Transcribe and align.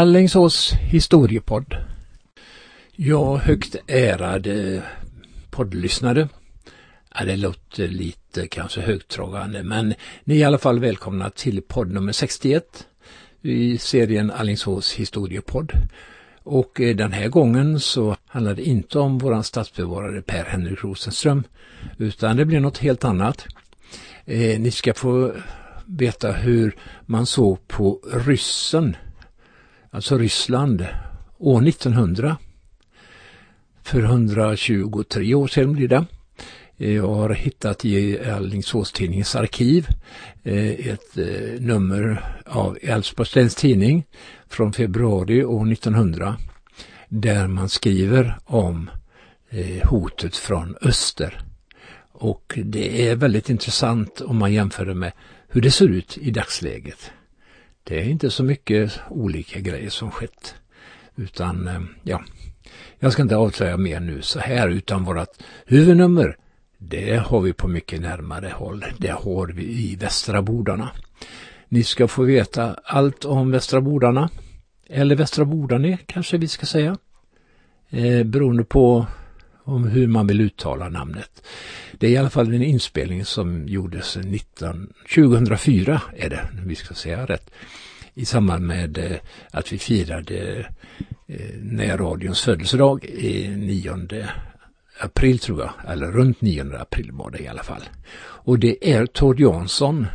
Allingsås 0.00 0.72
historiepodd. 0.72 1.76
Ja, 2.92 3.36
högt 3.36 3.76
ärade 3.86 4.82
poddlyssnare. 5.50 6.28
Ja, 7.14 7.24
det 7.24 7.36
låter 7.36 7.88
lite 7.88 8.48
kanske 8.48 8.80
högtragande 8.80 9.62
men 9.62 9.94
ni 10.24 10.34
är 10.34 10.38
i 10.38 10.44
alla 10.44 10.58
fall 10.58 10.78
välkomna 10.78 11.30
till 11.30 11.62
podd 11.62 11.90
nummer 11.90 12.12
61 12.12 12.86
i 13.42 13.78
serien 13.78 14.30
Allingsås 14.30 14.92
historiepodd. 14.92 15.72
Och 16.42 16.80
eh, 16.80 16.96
den 16.96 17.12
här 17.12 17.28
gången 17.28 17.80
så 17.80 18.16
handlar 18.26 18.54
det 18.54 18.62
inte 18.62 18.98
om 18.98 19.18
våran 19.18 19.44
stadsbevarare 19.44 20.22
Per 20.22 20.44
Henrik 20.44 20.84
Rosenström 20.84 21.44
utan 21.98 22.36
det 22.36 22.44
blir 22.44 22.60
något 22.60 22.78
helt 22.78 23.04
annat. 23.04 23.46
Eh, 24.24 24.60
ni 24.60 24.70
ska 24.70 24.94
få 24.94 25.32
veta 25.86 26.32
hur 26.32 26.76
man 27.06 27.26
såg 27.26 27.68
på 27.68 28.00
ryssen 28.12 28.96
alltså 29.90 30.18
Ryssland, 30.18 30.86
år 31.38 31.68
1900. 31.68 32.36
För 33.82 34.02
123 34.02 35.34
år 35.34 35.46
sedan 35.46 35.72
blir 35.72 35.88
det. 35.88 36.04
Eh, 36.80 36.94
jag 36.94 37.14
har 37.14 37.30
hittat 37.30 37.84
i 37.84 38.20
Alingsåstidningens 38.20 39.36
arkiv 39.36 39.86
eh, 40.42 40.88
ett 40.88 41.18
eh, 41.18 41.60
nummer 41.60 42.34
av 42.46 42.78
Älvsborgs 42.82 43.34
läns 43.36 43.54
tidning 43.54 44.06
från 44.48 44.72
februari 44.72 45.44
år 45.44 45.72
1900 45.72 46.36
där 47.08 47.46
man 47.46 47.68
skriver 47.68 48.38
om 48.44 48.90
hotet 49.84 50.36
från 50.36 50.76
öster. 50.82 51.40
Och 52.12 52.58
det 52.64 53.08
är 53.08 53.16
väldigt 53.16 53.50
intressant 53.50 54.20
om 54.20 54.36
man 54.36 54.52
jämför 54.52 54.86
det 54.86 54.94
med 54.94 55.12
hur 55.48 55.60
det 55.60 55.70
ser 55.70 55.88
ut 55.88 56.18
i 56.18 56.30
dagsläget. 56.30 57.10
Det 57.90 58.00
är 58.00 58.04
inte 58.04 58.30
så 58.30 58.44
mycket 58.44 59.00
olika 59.08 59.60
grejer 59.60 59.90
som 59.90 60.10
skett. 60.10 60.54
Utan, 61.16 61.68
eh, 61.68 61.80
ja, 62.02 62.22
jag 62.98 63.12
ska 63.12 63.22
inte 63.22 63.36
avslöja 63.36 63.76
mer 63.76 64.00
nu 64.00 64.22
så 64.22 64.38
här 64.38 64.68
utan 64.68 65.04
vårat 65.04 65.42
huvudnummer 65.66 66.36
det 66.78 67.16
har 67.16 67.40
vi 67.40 67.52
på 67.52 67.68
mycket 67.68 68.00
närmare 68.00 68.52
håll. 68.54 68.84
Det 68.98 69.10
har 69.10 69.46
vi 69.46 69.62
i 69.62 69.96
Västra 69.96 70.42
Bordarna. 70.42 70.90
Ni 71.68 71.82
ska 71.82 72.08
få 72.08 72.22
veta 72.22 72.76
allt 72.84 73.24
om 73.24 73.50
Västra 73.50 73.80
Bordarna. 73.80 74.30
Eller 74.86 75.16
Västra 75.16 75.44
Bordarne 75.44 75.98
kanske 76.06 76.38
vi 76.38 76.48
ska 76.48 76.66
säga. 76.66 76.96
Eh, 77.88 78.24
beroende 78.24 78.64
på 78.64 79.06
om 79.64 79.88
hur 79.88 80.06
man 80.06 80.26
vill 80.26 80.40
uttala 80.40 80.88
namnet. 80.88 81.42
Det 81.92 82.06
är 82.06 82.10
i 82.10 82.16
alla 82.16 82.30
fall 82.30 82.54
en 82.54 82.62
inspelning 82.62 83.24
som 83.24 83.68
gjordes 83.68 84.16
19, 84.16 84.92
2004 85.14 86.02
är 86.16 86.30
det, 86.30 86.48
vi 86.64 86.74
ska 86.74 86.94
säga 86.94 87.26
rätt. 87.26 87.50
I 88.14 88.24
samband 88.24 88.66
med 88.66 88.98
eh, 88.98 89.16
att 89.50 89.72
vi 89.72 89.78
firade 89.78 90.66
eh, 91.26 91.54
närradions 91.62 92.40
födelsedag 92.40 93.04
i 93.04 93.48
9 93.48 94.26
april 95.00 95.38
tror 95.38 95.60
jag, 95.60 95.72
eller 95.92 96.06
runt 96.06 96.40
9 96.40 96.76
april 96.78 97.10
var 97.12 97.30
det 97.30 97.38
i 97.38 97.48
alla 97.48 97.62
fall. 97.62 97.82
Och 98.20 98.58
det 98.58 98.92
är 98.92 99.06
Tord 99.06 99.40
Jansson 99.40 100.06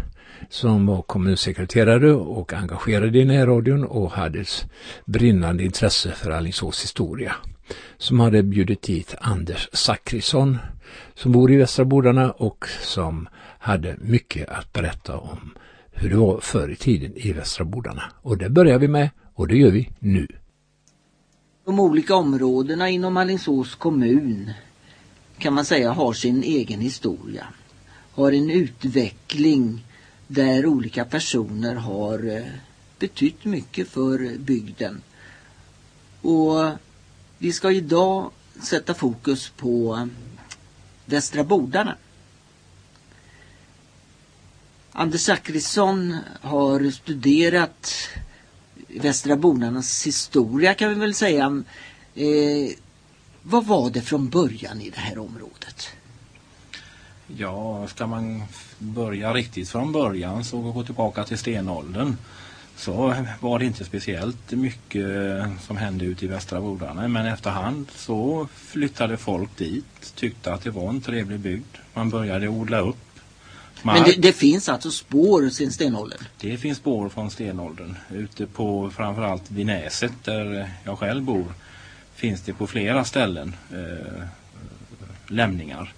som 0.49 0.85
var 0.85 1.01
kommunsekreterare 1.01 2.13
och 2.13 2.53
engagerad 2.53 3.15
i 3.15 3.25
närradion 3.25 3.83
och 3.83 4.11
hade 4.11 4.39
ett 4.39 4.65
brinnande 5.05 5.63
intresse 5.63 6.11
för 6.11 6.31
Alingsås 6.31 6.83
historia 6.83 7.35
som 7.97 8.19
hade 8.19 8.43
bjudit 8.43 8.89
hit 8.89 9.15
Anders 9.19 9.69
Zackrisson 9.73 10.57
som 11.15 11.31
bor 11.31 11.51
i 11.51 11.57
Västra 11.57 11.85
Bodarna 11.85 12.31
och 12.31 12.65
som 12.81 13.27
hade 13.59 13.95
mycket 14.01 14.49
att 14.49 14.73
berätta 14.73 15.17
om 15.17 15.53
hur 15.95 16.09
det 16.09 16.15
var 16.15 16.39
förr 16.39 16.69
i 16.71 16.75
tiden 16.75 17.13
i 17.15 17.33
Västra 17.33 17.65
Bodarna. 17.65 18.03
Och 18.21 18.37
det 18.37 18.49
börjar 18.49 18.79
vi 18.79 18.87
med 18.87 19.09
och 19.33 19.47
det 19.47 19.57
gör 19.57 19.71
vi 19.71 19.89
nu. 19.99 20.27
De 21.65 21.79
olika 21.79 22.15
områdena 22.15 22.89
inom 22.89 23.17
Alingsås 23.17 23.75
kommun 23.75 24.51
kan 25.37 25.53
man 25.53 25.65
säga 25.65 25.91
har 25.91 26.13
sin 26.13 26.43
egen 26.43 26.79
historia. 26.79 27.47
Har 28.11 28.31
en 28.31 28.49
utveckling 28.49 29.85
där 30.27 30.65
olika 30.65 31.05
personer 31.05 31.75
har 31.75 32.37
eh, 32.37 32.43
betytt 32.99 33.45
mycket 33.45 33.87
för 33.87 34.37
bygden. 34.37 35.01
Och 36.21 36.69
vi 37.37 37.53
ska 37.53 37.71
idag 37.71 38.31
sätta 38.61 38.93
fokus 38.93 39.49
på 39.49 39.95
eh, 39.95 40.05
Västra 41.05 41.43
Bodarna. 41.43 41.95
Anders 44.97 45.21
Zachrisson 45.21 46.17
har 46.41 46.91
studerat 46.91 47.91
Västra 48.87 49.35
Bordarnas 49.35 50.07
historia 50.07 50.73
kan 50.73 50.89
vi 50.89 50.95
väl 50.95 51.13
säga. 51.13 51.63
Eh, 52.15 52.69
vad 53.41 53.65
var 53.65 53.89
det 53.89 54.01
från 54.01 54.29
början 54.29 54.81
i 54.81 54.89
det 54.89 54.99
här 54.99 55.17
området? 55.17 55.87
Ja, 57.27 57.87
ska 57.87 58.07
man 58.07 58.43
börja 58.79 59.33
riktigt 59.33 59.69
från 59.69 59.91
början 59.91 60.43
så 60.43 60.61
gå 60.61 60.83
tillbaka 60.83 61.23
till 61.23 61.37
stenåldern 61.37 62.17
så 62.75 63.15
var 63.39 63.59
det 63.59 63.65
inte 63.65 63.85
speciellt 63.85 64.51
mycket 64.51 65.07
som 65.61 65.77
hände 65.77 66.05
ute 66.05 66.25
i 66.25 66.27
Västra 66.27 66.61
Bordarna. 66.61 67.07
Men 67.07 67.25
efterhand 67.25 67.87
så 67.95 68.47
flyttade 68.55 69.17
folk 69.17 69.57
dit, 69.57 70.13
tyckte 70.15 70.53
att 70.53 70.61
det 70.61 70.71
var 70.71 70.89
en 70.89 71.01
trevlig 71.01 71.39
bygd. 71.39 71.75
Man 71.93 72.09
började 72.09 72.47
odla 72.47 72.79
upp. 72.79 72.97
Men 73.93 74.03
det, 74.03 74.11
det, 74.11 74.33
finns 74.33 74.69
alltså 74.69 74.91
spår 74.91 75.49
sedan 75.49 75.71
stenåldern? 75.71 76.19
Det 76.39 76.57
finns 76.57 76.77
spår 76.77 77.09
från 77.09 77.31
stenåldern. 77.31 77.95
Ute 78.11 78.45
på 78.47 78.91
framförallt 78.95 79.51
vid 79.51 79.65
Näset 79.65 80.13
där 80.23 80.69
jag 80.83 80.99
själv 80.99 81.23
bor 81.23 81.45
finns 82.15 82.41
det 82.41 82.53
på 82.53 82.67
flera 82.67 83.05
ställen 83.05 83.55
eh, 83.71 84.23
lämningar. 85.27 85.93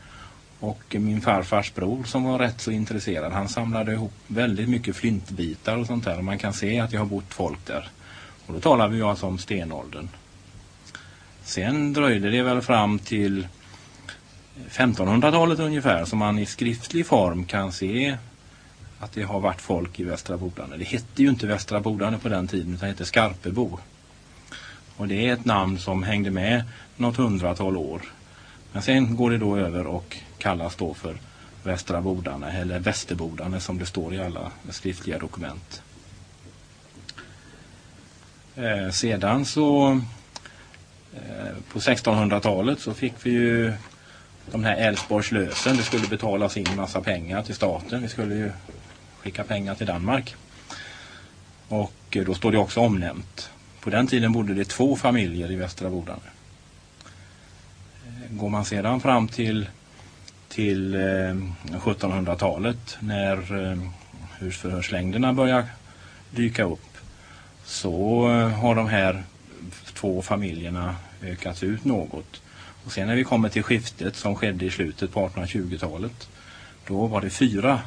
Och 0.60 0.96
min 1.00 1.22
farfars 1.22 1.74
bror 1.74 2.04
som 2.04 2.24
var 2.24 2.40
rätt 2.40 2.62
så 2.62 2.72
intresserad, 2.72 3.32
han 3.32 3.50
samlade 3.50 3.92
ihop 3.92 4.14
väldigt 4.28 4.70
mycket 4.70 4.96
flintbitar 4.96 5.78
och 5.78 5.88
sånt 5.88 6.06
där. 6.06 6.18
Och 6.18 6.24
man 6.24 6.38
kan 6.38 6.54
se 6.54 6.80
att 6.80 6.92
det 6.92 6.98
har 6.98 7.06
bott 7.06 7.34
folk 7.34 7.66
där. 7.66 7.90
Och 8.46 8.54
då 8.54 8.60
talar 8.60 8.88
vi 8.88 9.02
alltså 9.02 9.26
om 9.26 9.38
stenåldern. 9.38 10.10
Sen 11.44 11.94
dröjde 11.94 12.30
det 12.30 12.44
väl 12.44 12.62
fram 12.62 13.00
till 13.00 13.48
1500-talet 14.70 15.60
ungefär 15.60 16.06
som 16.06 16.20
man 16.20 16.40
i 16.40 16.46
skriftlig 16.46 17.06
form 17.06 17.46
kan 17.46 17.72
se 17.72 18.18
att 19.00 19.12
det 19.12 19.24
har 19.24 19.40
varit 19.40 19.62
folk 19.62 20.00
i 20.00 20.04
Västra 20.04 20.38
Bodane. 20.38 20.78
Det 20.78 20.84
hette 20.84 21.24
ju 21.24 21.30
inte 21.30 21.48
Västra 21.48 21.80
Bodane 21.80 22.18
på 22.18 22.30
den 22.30 22.48
tiden 22.48 22.74
utan 22.74 22.88
det 22.88 22.94
hette 22.94 23.06
Skarpebo. 23.06 23.80
Och 24.98 25.08
det 25.08 25.28
är 25.28 25.34
ett 25.34 25.46
namn 25.46 25.80
som 25.80 26.04
hängde 26.04 26.32
med 26.32 26.64
något 26.96 27.18
hundratal 27.18 27.78
år. 27.78 28.02
Men 28.74 28.82
sen 28.82 29.16
går 29.16 29.32
det 29.32 29.38
då 29.38 29.58
över 29.58 29.88
och 29.88 30.18
kallas 30.38 30.76
då 30.76 30.94
för 30.94 31.18
Västra 31.64 32.02
Bodane 32.02 32.52
eller 32.52 32.80
Västerbodane 32.80 33.60
som 33.60 33.78
det 33.78 33.86
står 33.86 34.14
i 34.14 34.20
alla 34.20 34.52
skriftliga 34.70 35.20
dokument. 35.20 35.82
Eh, 38.56 38.90
sedan 38.92 39.46
så 39.46 39.92
eh, 41.14 41.56
på 41.72 41.80
1600-talet 41.80 42.80
så 42.80 42.94
fick 42.94 43.14
vi 43.24 43.32
ju 43.32 43.74
de 44.52 44.64
här 44.64 44.76
Älvsborgslösen. 44.76 45.78
Det 45.78 45.84
skulle 45.84 46.08
betalas 46.08 46.58
in 46.58 46.68
massa 46.76 47.02
pengar 47.02 47.44
till 47.44 47.56
staten. 47.56 48.02
Vi 48.02 48.08
skulle 48.08 48.36
ju 48.36 48.52
skicka 49.18 49.44
pengar 49.44 49.76
till 49.76 49.88
Danmark. 49.88 50.36
Och 51.68 51.94
eh, 52.12 52.26
då 52.26 52.34
står 52.34 52.52
det 52.52 52.58
också 52.58 52.80
omnämnt. 52.80 53.50
På 53.80 53.90
den 53.90 54.08
tiden 54.08 54.32
bodde 54.32 54.54
det 54.54 54.66
två 54.66 54.96
familjer 54.96 55.52
i 55.52 55.56
Västra 55.56 55.90
Bodarne. 55.90 56.22
Eh, 58.06 58.36
går 58.36 58.50
man 58.50 58.66
sedan 58.66 59.00
fram 59.00 59.28
till 59.28 59.68
till 60.50 60.96
eh, 60.96 61.00
1700-talet 61.72 62.98
när 63.00 63.72
eh, 63.72 63.78
husförhörslängderna 64.40 65.34
börjar 65.34 65.66
dyka 66.32 66.64
upp 66.64 66.98
så 67.66 68.28
har 68.62 68.76
de 68.76 68.88
här 68.88 69.24
två 69.94 70.22
familjerna 70.22 70.96
ökats 71.24 71.64
ut 71.64 71.86
något. 71.86 72.42
Och 72.88 72.94
sen 72.94 73.08
när 73.08 73.16
vi 73.16 73.24
kommer 73.24 73.50
till 73.50 73.64
skiftet 73.64 74.16
som 74.16 74.36
skedde 74.36 74.66
i 74.66 74.72
slutet 74.72 75.12
på 75.12 75.30
1820-talet 75.30 76.30
då 76.88 77.08
var 77.08 77.22
det 77.22 77.30
fyra 77.30 77.82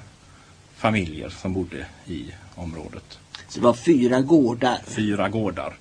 familjer 0.77 1.29
som 1.29 1.53
bodde 1.53 1.87
i 2.07 2.25
området. 2.55 3.19
Så 3.49 3.59
det 3.59 3.65
var 3.65 3.75
fyra 3.75 4.21
gårdar? 4.21 4.79
Fyra 4.87 5.29
gårdar. 5.29 5.75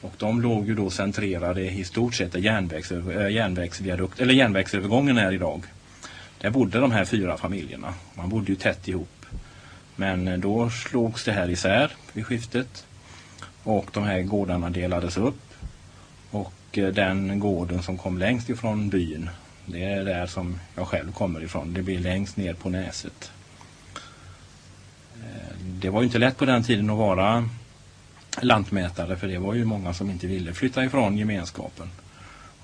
Och 0.00 0.14
de 0.18 0.40
låg 0.40 0.66
ju 0.66 0.74
då 0.74 0.90
centrerade 0.90 1.70
i 1.70 1.84
stort 1.84 2.14
sett 2.14 2.32
där 2.32 2.38
järnvägs, 2.38 2.92
järnvägsviadukt, 3.30 4.20
eller 4.20 4.34
järnvägsövergången 4.34 5.18
är 5.18 5.32
idag. 5.32 5.64
Där 6.40 6.50
bodde 6.50 6.78
de 6.78 6.92
här 6.92 7.04
fyra 7.04 7.36
familjerna. 7.36 7.94
Man 8.14 8.28
bodde 8.28 8.52
ju 8.52 8.56
tätt 8.56 8.88
ihop. 8.88 9.26
Men 9.96 10.28
eh, 10.28 10.38
då 10.38 10.70
slogs 10.70 11.24
det 11.24 11.32
här 11.32 11.50
isär 11.50 11.92
vid 12.12 12.26
skiftet. 12.26 12.86
Och 13.62 13.90
de 13.92 14.04
här 14.04 14.22
gårdarna 14.22 14.70
delades 14.70 15.16
upp. 15.16 15.54
Och 16.30 16.52
och 16.74 16.78
eh, 16.78 16.94
den 16.94 17.38
gården 17.40 17.82
som 17.82 17.98
kom 17.98 18.18
längst 18.18 18.50
ifrån 18.50 18.88
byn, 18.88 19.30
det 19.66 19.84
är 19.84 20.04
där 20.04 20.26
som 20.26 20.60
jag 20.74 20.88
själv 20.88 21.12
kommer 21.12 21.44
ifrån. 21.44 21.74
Det 21.74 21.82
blir 21.82 21.98
längst 21.98 22.36
ner 22.36 22.54
på 22.54 22.68
näset. 22.68 23.30
Eh, 25.22 25.56
det 25.60 25.90
var 25.90 26.00
ju 26.00 26.06
inte 26.06 26.18
lätt 26.18 26.36
på 26.36 26.44
den 26.44 26.62
tiden 26.62 26.90
att 26.90 26.98
vara 26.98 27.48
lantmätare 28.40 29.16
för 29.16 29.28
det 29.28 29.38
var 29.38 29.54
ju 29.54 29.64
många 29.64 29.94
som 29.94 30.10
inte 30.10 30.26
ville 30.26 30.54
flytta 30.54 30.84
ifrån 30.84 31.18
gemenskapen. 31.18 31.90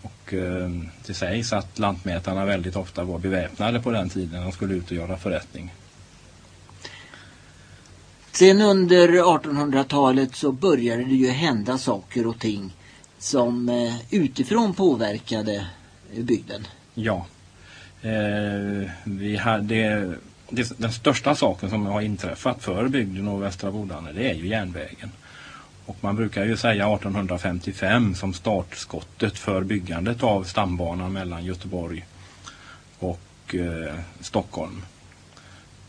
Och 0.02 0.34
eh, 0.34 0.70
det 1.06 1.14
sägs 1.14 1.52
att 1.52 1.78
lantmätarna 1.78 2.44
väldigt 2.44 2.76
ofta 2.76 3.04
var 3.04 3.18
beväpnade 3.18 3.80
på 3.80 3.90
den 3.90 4.08
tiden 4.08 4.30
när 4.30 4.42
de 4.42 4.52
skulle 4.52 4.74
ut 4.74 4.90
och 4.90 4.96
göra 4.96 5.16
förrättning. 5.16 5.74
Sen 8.32 8.60
under 8.60 9.08
1800-talet 9.08 10.34
så 10.34 10.52
började 10.52 11.04
det 11.04 11.14
ju 11.14 11.28
hända 11.28 11.78
saker 11.78 12.26
och 12.26 12.38
ting 12.38 12.72
som 13.20 13.68
eh, 13.68 13.94
utifrån 14.10 14.74
påverkade 14.74 15.66
bygden. 16.16 16.66
Ja. 16.94 17.26
Eh, 18.02 18.90
vi 19.04 19.36
hade, 19.36 20.14
det, 20.48 20.78
den 20.78 20.92
största 20.92 21.34
saken 21.34 21.70
som 21.70 21.86
har 21.86 22.00
inträffat 22.00 22.62
för 22.62 22.88
bygden 22.88 23.28
och 23.28 23.42
Västra 23.42 23.70
Bodane 23.70 24.12
det 24.12 24.30
är 24.30 24.34
ju 24.34 24.46
järnvägen. 24.46 25.12
Och 25.86 25.96
man 26.00 26.16
brukar 26.16 26.44
ju 26.44 26.56
säga 26.56 26.94
1855 26.94 28.14
som 28.14 28.32
startskottet 28.32 29.38
för 29.38 29.62
byggandet 29.62 30.22
av 30.22 30.44
stambanan 30.44 31.12
mellan 31.12 31.44
Göteborg 31.44 32.06
och 32.98 33.54
eh, 33.54 33.94
Stockholm. 34.20 34.82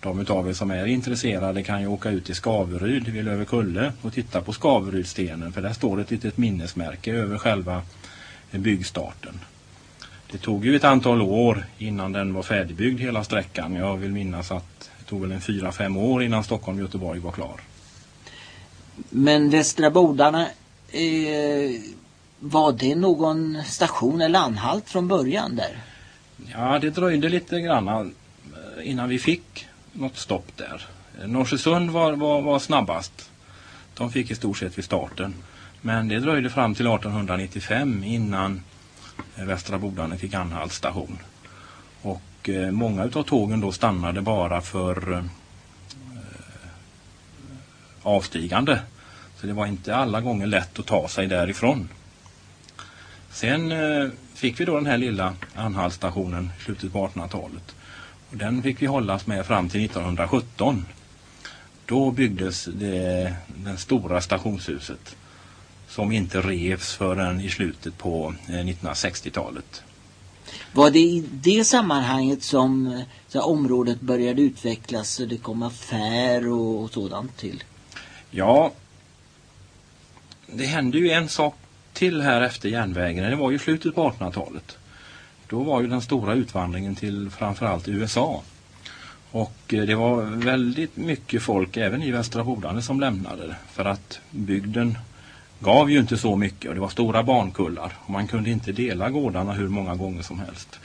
De 0.01 0.19
utav 0.19 0.50
er 0.50 0.53
som 0.53 0.71
är 0.71 0.86
intresserade 0.86 1.63
kan 1.63 1.81
ju 1.81 1.88
åka 1.88 2.09
ut 2.09 2.25
till 2.25 2.36
Skaveryd 2.36 3.07
vid 3.07 3.25
Löverkulle 3.25 3.94
och 4.01 4.13
titta 4.13 4.42
på 4.42 4.53
Skaverydstenen 4.53 5.53
för 5.53 5.62
där 5.62 5.74
står 5.74 6.01
ett 6.01 6.12
litet 6.12 6.38
minnesmärke 6.38 7.13
över 7.13 7.38
själva 7.38 7.81
byggstarten. 8.51 9.39
Det 10.31 10.38
tog 10.38 10.65
ju 10.65 10.75
ett 10.75 10.83
antal 10.83 11.21
år 11.21 11.65
innan 11.77 12.12
den 12.12 12.33
var 12.33 12.44
färdigbyggd 12.44 13.00
hela 13.00 13.24
sträckan. 13.24 13.75
Jag 13.75 13.98
vill 13.98 14.12
minnas 14.12 14.51
att 14.51 14.89
det 15.00 15.06
tog 15.06 15.21
väl 15.21 15.31
en 15.31 15.42
fyra, 15.42 15.71
fem 15.71 15.98
år 15.98 16.24
innan 16.24 16.44
Stockholm-Göteborg 16.44 17.19
var 17.19 17.31
klar. 17.31 17.62
Men 19.09 19.50
Västra 19.50 19.89
Bodarna, 19.89 20.42
eh, 20.92 21.81
var 22.39 22.71
det 22.71 22.95
någon 22.95 23.63
station 23.65 24.21
eller 24.21 24.39
anhalt 24.39 24.89
från 24.89 25.07
början 25.07 25.56
där? 25.56 25.77
Ja, 26.51 26.80
det 26.80 26.89
dröjde 26.89 27.30
lite 27.30 27.59
grann 27.59 27.88
eh, 27.88 28.04
innan 28.83 29.09
vi 29.09 29.19
fick 29.19 29.68
något 29.94 30.18
stopp 30.18 30.58
där. 30.58 30.86
Norsesund 31.26 31.90
var, 31.90 32.14
var, 32.14 32.42
var 32.42 32.60
snabbast. 32.60 33.32
De 33.94 34.12
fick 34.12 34.32
i 34.32 34.36
stort 34.36 34.58
sett 34.58 34.78
vid 34.78 34.86
starten. 34.86 35.34
Men 35.82 36.08
det 36.08 36.20
dröjde 36.20 36.50
fram 36.50 36.76
till 36.76 36.88
1895 36.88 38.04
innan 38.04 38.62
eh, 39.36 39.46
Västra 39.46 39.78
Bodane 39.78 40.18
fick 40.18 40.34
anhaltsstation. 40.34 41.18
Och 42.02 42.50
eh, 42.50 42.72
många 42.72 43.04
utav 43.04 43.24
tågen 43.24 43.62
då 43.62 43.72
stannade 43.72 44.22
bara 44.22 44.62
för 44.62 45.12
eh, 45.12 45.18
eh, 45.18 45.24
avstigande. 48.04 48.80
Så 49.36 49.48
det 49.48 49.54
var 49.54 49.66
inte 49.66 49.96
alla 49.96 50.22
gånger 50.22 50.48
lätt 50.48 50.80
att 50.80 50.86
ta 50.86 51.08
sig 51.08 51.28
därifrån. 51.28 51.90
Sen 53.32 53.72
eh, 53.72 54.10
fick 54.34 54.60
vi 54.60 54.66
då 54.66 54.76
den 54.76 54.86
här 54.86 54.98
lilla 54.98 55.34
anhaltstationen 55.56 56.52
i 56.60 56.64
slutet 56.64 56.94
på 56.94 57.08
1800-talet. 57.08 57.76
Och 58.31 58.38
den 58.38 58.63
fick 58.63 58.81
vi 58.81 58.86
hållas 58.86 59.28
med 59.28 59.45
fram 59.45 59.69
till 59.69 59.86
1917. 59.86 60.86
Då 61.86 62.12
byggdes 62.12 62.66
det, 62.66 63.36
det 63.48 63.78
stora 63.78 64.22
stationshuset 64.22 65.16
som 65.88 66.12
inte 66.12 66.42
revs 66.42 66.95
förrän 66.95 67.42
i 67.42 67.50
slutet 67.50 67.98
på 67.98 68.33
1960-talet. 68.48 69.83
Eh, 69.83 70.51
Var 70.74 70.92
det 70.92 71.00
i 71.00 71.25
det 71.31 71.63
sammanhanget 71.63 72.44
som 72.44 73.04
så 73.28 73.42
området 73.42 74.01
började 74.01 74.42
utvecklas 74.42 75.10
så 75.10 75.25
det 75.25 75.38
kom 75.38 75.63
affär 75.63 76.48
och, 76.48 76.83
och 76.83 76.92
sådant 76.92 77.38
till? 77.38 77.63
Ja, 78.31 78.72
det 80.48 80.66
hände 80.66 80.98
ju 80.98 81.12
en 81.12 81.30
sak 81.30 81.56
till 81.94 82.22
här 82.22 82.42
efter 82.42 82.69
järnvägen. 82.69 83.30
Det 83.30 83.36
var 83.36 83.51
ju 83.51 83.60
slutet 83.60 83.95
på 83.95 84.10
1800-talet. 84.10 84.78
Då 85.51 85.63
var 85.63 85.81
ju 85.81 85.88
den 85.88 86.01
stora 86.01 86.33
utvandringen 86.33 86.95
till 86.95 87.30
framförallt 87.30 87.88
USA. 87.88 88.44
Och 89.31 89.74
eh, 89.74 89.83
det 89.83 89.95
var 89.95 90.21
väldigt 90.21 90.98
mycket 90.98 91.42
folk 91.42 91.77
även 91.77 92.03
i 92.03 92.12
Västra 92.12 92.44
Bodarne 92.44 92.81
som 92.81 93.00
lämnade 93.00 93.56
för 93.71 93.86
att 93.86 94.19
bygden 94.30 94.98
gav 95.59 95.92
ju 95.92 96.00
inte 96.00 96.18
så 96.18 96.36
mycket 96.36 96.69
och 96.69 96.75
det 96.75 96.81
var 96.81 96.89
stora 96.89 97.24
barnkullar 97.24 97.94
och 98.00 98.09
man 98.09 98.27
kunde 98.27 98.50
inte 98.50 98.71
dela 98.71 99.09
gårdarna 99.09 99.53
hur 99.53 99.68
många 99.68 99.95
gånger 99.95 100.21
som 100.21 100.39
helst. 100.39 100.80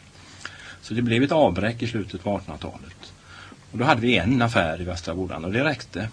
Så 0.80 0.94
det 0.94 1.02
blev 1.02 1.22
ett 1.22 1.32
avbräck 1.32 1.82
i 1.82 1.86
slutet 1.86 2.22
på 2.22 2.38
1800-talet. 2.38 3.12
Och 3.72 3.78
då 3.78 3.84
hade 3.84 4.00
vi 4.00 4.16
en 4.16 4.42
affär 4.42 4.80
i 4.80 4.84
Västra 4.84 5.14
Bodarne 5.14 5.46
och 5.46 5.52
det 5.52 5.64
räckte. 5.64 6.08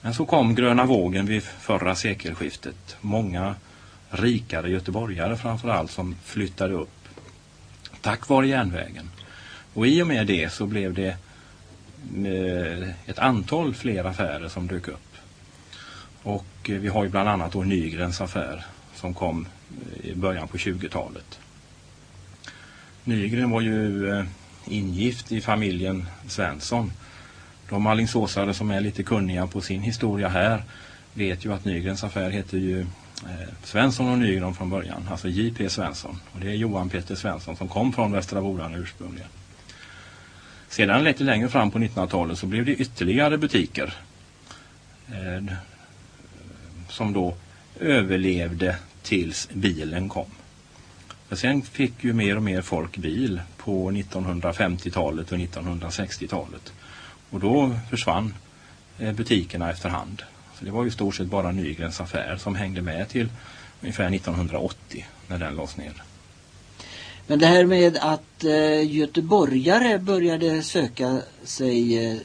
Men 0.00 0.14
så 0.14 0.26
kom 0.26 0.54
gröna 0.54 0.84
vågen 0.84 1.26
vid 1.26 1.42
förra 1.42 1.94
sekelskiftet. 1.94 2.96
Många 3.00 3.54
rikare 4.10 4.70
göteborgare 4.70 5.36
framförallt 5.36 5.90
som 5.90 6.16
flyttade 6.24 6.74
upp 6.74 6.97
tack 8.08 8.28
vare 8.28 8.46
järnvägen. 8.46 9.10
Och 9.74 9.86
i 9.86 10.02
och 10.02 10.06
med 10.06 10.26
det 10.26 10.52
så 10.52 10.66
blev 10.66 10.94
det 10.94 11.16
eh, 12.26 12.88
ett 13.06 13.18
antal 13.18 13.74
fler 13.74 14.04
affärer 14.04 14.48
som 14.48 14.66
dök 14.66 14.88
upp. 14.88 15.16
Och 16.22 16.70
eh, 16.70 16.74
vi 16.74 16.88
har 16.88 17.04
ju 17.04 17.10
bland 17.10 17.28
annat 17.28 17.52
då 17.52 17.62
Nygrens 17.62 18.20
affär 18.20 18.66
som 18.94 19.14
kom 19.14 19.46
eh, 20.02 20.10
i 20.10 20.14
början 20.14 20.48
på 20.48 20.56
20-talet. 20.56 21.38
Nygren 23.04 23.50
var 23.50 23.60
ju 23.60 24.24
ingift 24.66 25.32
i 25.32 25.40
familjen 25.40 26.06
Svensson. 26.28 26.92
De 27.68 27.86
Alingsåsare 27.86 28.54
som 28.54 28.70
är 28.70 28.80
lite 28.80 29.02
kunniga 29.02 29.46
på 29.46 29.60
sin 29.60 29.82
historia 29.82 30.28
här 30.28 30.62
vet 31.14 31.44
ju 31.44 31.52
att 31.52 31.64
Nygrens 31.64 32.04
affär 32.04 32.30
heter 32.30 32.58
ju 32.58 32.86
Eh, 33.24 33.48
Svensson 33.62 34.08
och 34.08 34.18
Nygren 34.18 34.54
från 34.54 34.70
början, 34.70 35.08
alltså 35.10 35.28
J.P. 35.28 35.68
Svensson. 35.68 36.20
Och 36.32 36.40
det 36.40 36.48
är 36.48 36.54
Johan 36.54 36.88
Peter 36.88 37.14
Svensson 37.14 37.56
som 37.56 37.68
kom 37.68 37.92
från 37.92 38.12
Västra 38.12 38.40
Bodarna 38.40 38.76
ursprungligen. 38.76 39.28
Sedan 40.68 41.04
lite 41.04 41.24
längre 41.24 41.48
fram 41.48 41.70
på 41.70 41.78
1900-talet 41.78 42.38
så 42.38 42.46
blev 42.46 42.64
det 42.64 42.74
ytterligare 42.74 43.38
butiker 43.38 43.94
eh, 45.08 45.54
som 46.88 47.12
då 47.12 47.34
överlevde 47.80 48.76
tills 49.02 49.48
bilen 49.52 50.08
kom. 50.08 50.30
För 51.28 51.36
sen 51.36 51.62
fick 51.62 52.04
ju 52.04 52.12
mer 52.12 52.36
och 52.36 52.42
mer 52.42 52.62
folk 52.62 52.96
bil 52.96 53.40
på 53.56 53.90
1950-talet 53.90 55.32
och 55.32 55.38
1960-talet. 55.38 56.72
Och 57.30 57.40
då 57.40 57.74
försvann 57.90 58.34
eh, 58.98 59.12
butikerna 59.12 59.70
efterhand. 59.70 60.22
Så 60.58 60.64
det 60.64 60.70
var 60.70 60.84
ju 60.84 60.90
stort 60.90 61.14
sett 61.14 61.26
bara 61.26 61.52
Nygrens 61.52 62.00
affär 62.00 62.36
som 62.36 62.54
hängde 62.54 62.82
med 62.82 63.08
till 63.08 63.28
ungefär 63.80 64.14
1980 64.14 65.06
när 65.26 65.38
den 65.38 65.54
lades 65.54 65.76
ner. 65.76 65.92
Men 67.26 67.38
det 67.38 67.46
här 67.46 67.64
med 67.64 67.96
att 68.00 68.44
eh, 68.44 68.90
göteborgare 68.90 69.98
började 69.98 70.62
söka 70.62 71.20
sig 71.44 72.06
eh, 72.06 72.18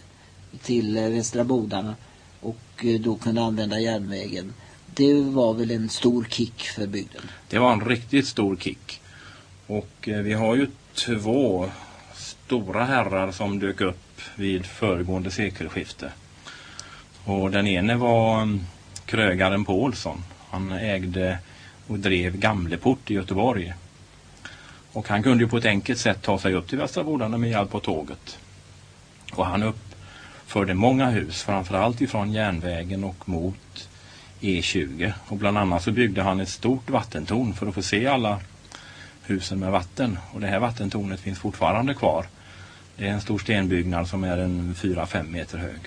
till 0.62 0.98
eh, 0.98 1.10
Västra 1.10 1.44
Bodarna 1.44 1.96
och 2.40 2.86
eh, 2.86 3.00
då 3.00 3.16
kunde 3.16 3.42
använda 3.42 3.80
järnvägen. 3.80 4.54
Det 4.96 5.13
var 5.13 5.54
väl 5.54 5.72
en 5.72 5.90
stor 5.90 6.28
kick 6.30 6.62
för 6.62 6.88
bygden? 6.88 7.22
Det 7.50 7.60
var 7.60 7.74
en 7.74 7.86
riktigt 7.86 8.28
stor 8.28 8.56
kick. 8.56 9.02
Och 9.68 10.10
eh, 10.10 10.22
vi 10.22 10.34
har 10.34 10.56
ju 10.56 10.68
två 10.94 11.70
stora 12.16 12.86
herrar 12.86 13.32
som 13.32 13.60
dök 13.60 13.82
upp 13.82 14.22
vid 14.36 14.66
föregående 14.66 15.32
sekelskifte. 15.32 16.12
Och 17.25 17.51
den 17.51 17.68
ene 17.68 17.96
var 17.96 18.42
mm, 18.42 18.62
krögaren 19.06 19.65
Paulsson. 19.65 20.24
Han 20.50 20.72
ägde 20.72 21.39
och 21.88 22.00
drev 22.00 22.38
Gamleport 22.38 23.12
i 23.12 23.13
Göteborg. 23.13 23.74
Och 24.94 25.08
han 25.08 25.24
kunde 25.24 25.44
ju 25.44 25.50
på 25.50 25.58
ett 25.58 25.65
enkelt 25.65 26.00
sätt 26.00 26.22
ta 26.22 26.39
sig 26.39 26.53
upp 26.53 26.68
till 26.70 26.77
Västra 26.77 27.03
Bodarna 27.03 27.38
med 27.38 27.50
hjälp 27.50 27.75
av 27.75 27.80
tåget. 27.80 28.38
Och 29.34 29.46
han 29.46 29.63
uppförde 29.63 30.74
många 30.74 31.10
hus, 31.10 31.44
framförallt 31.44 32.01
ifrån 32.01 32.32
järnvägen 32.32 33.03
och 33.03 33.30
mot 33.30 33.89
E20. 34.42 35.13
Och 35.27 35.38
bland 35.38 35.58
annat 35.58 35.84
så 35.84 35.92
byggde 35.92 36.22
han 36.22 36.39
ett 36.39 36.50
stort 36.50 36.89
vattentorn 36.89 37.53
för 37.53 37.68
att 37.68 37.75
få 37.75 37.82
se 37.82 38.08
alla 38.08 38.39
husen 39.24 39.60
med 39.60 39.72
vatten. 39.72 40.18
Och 40.32 40.42
det 40.42 40.48
här 40.48 40.60
vattentornet 40.60 41.20
finns 41.20 41.39
fortfarande 41.39 41.94
kvar. 41.94 42.25
Det 42.98 43.08
är 43.08 43.12
en 43.12 43.22
stor 43.22 43.39
stenbyggnad 43.39 44.08
som 44.08 44.24
är 44.24 44.38
en 44.38 44.75
4-5 44.75 45.32
meter 45.32 45.58
hög. 45.58 45.80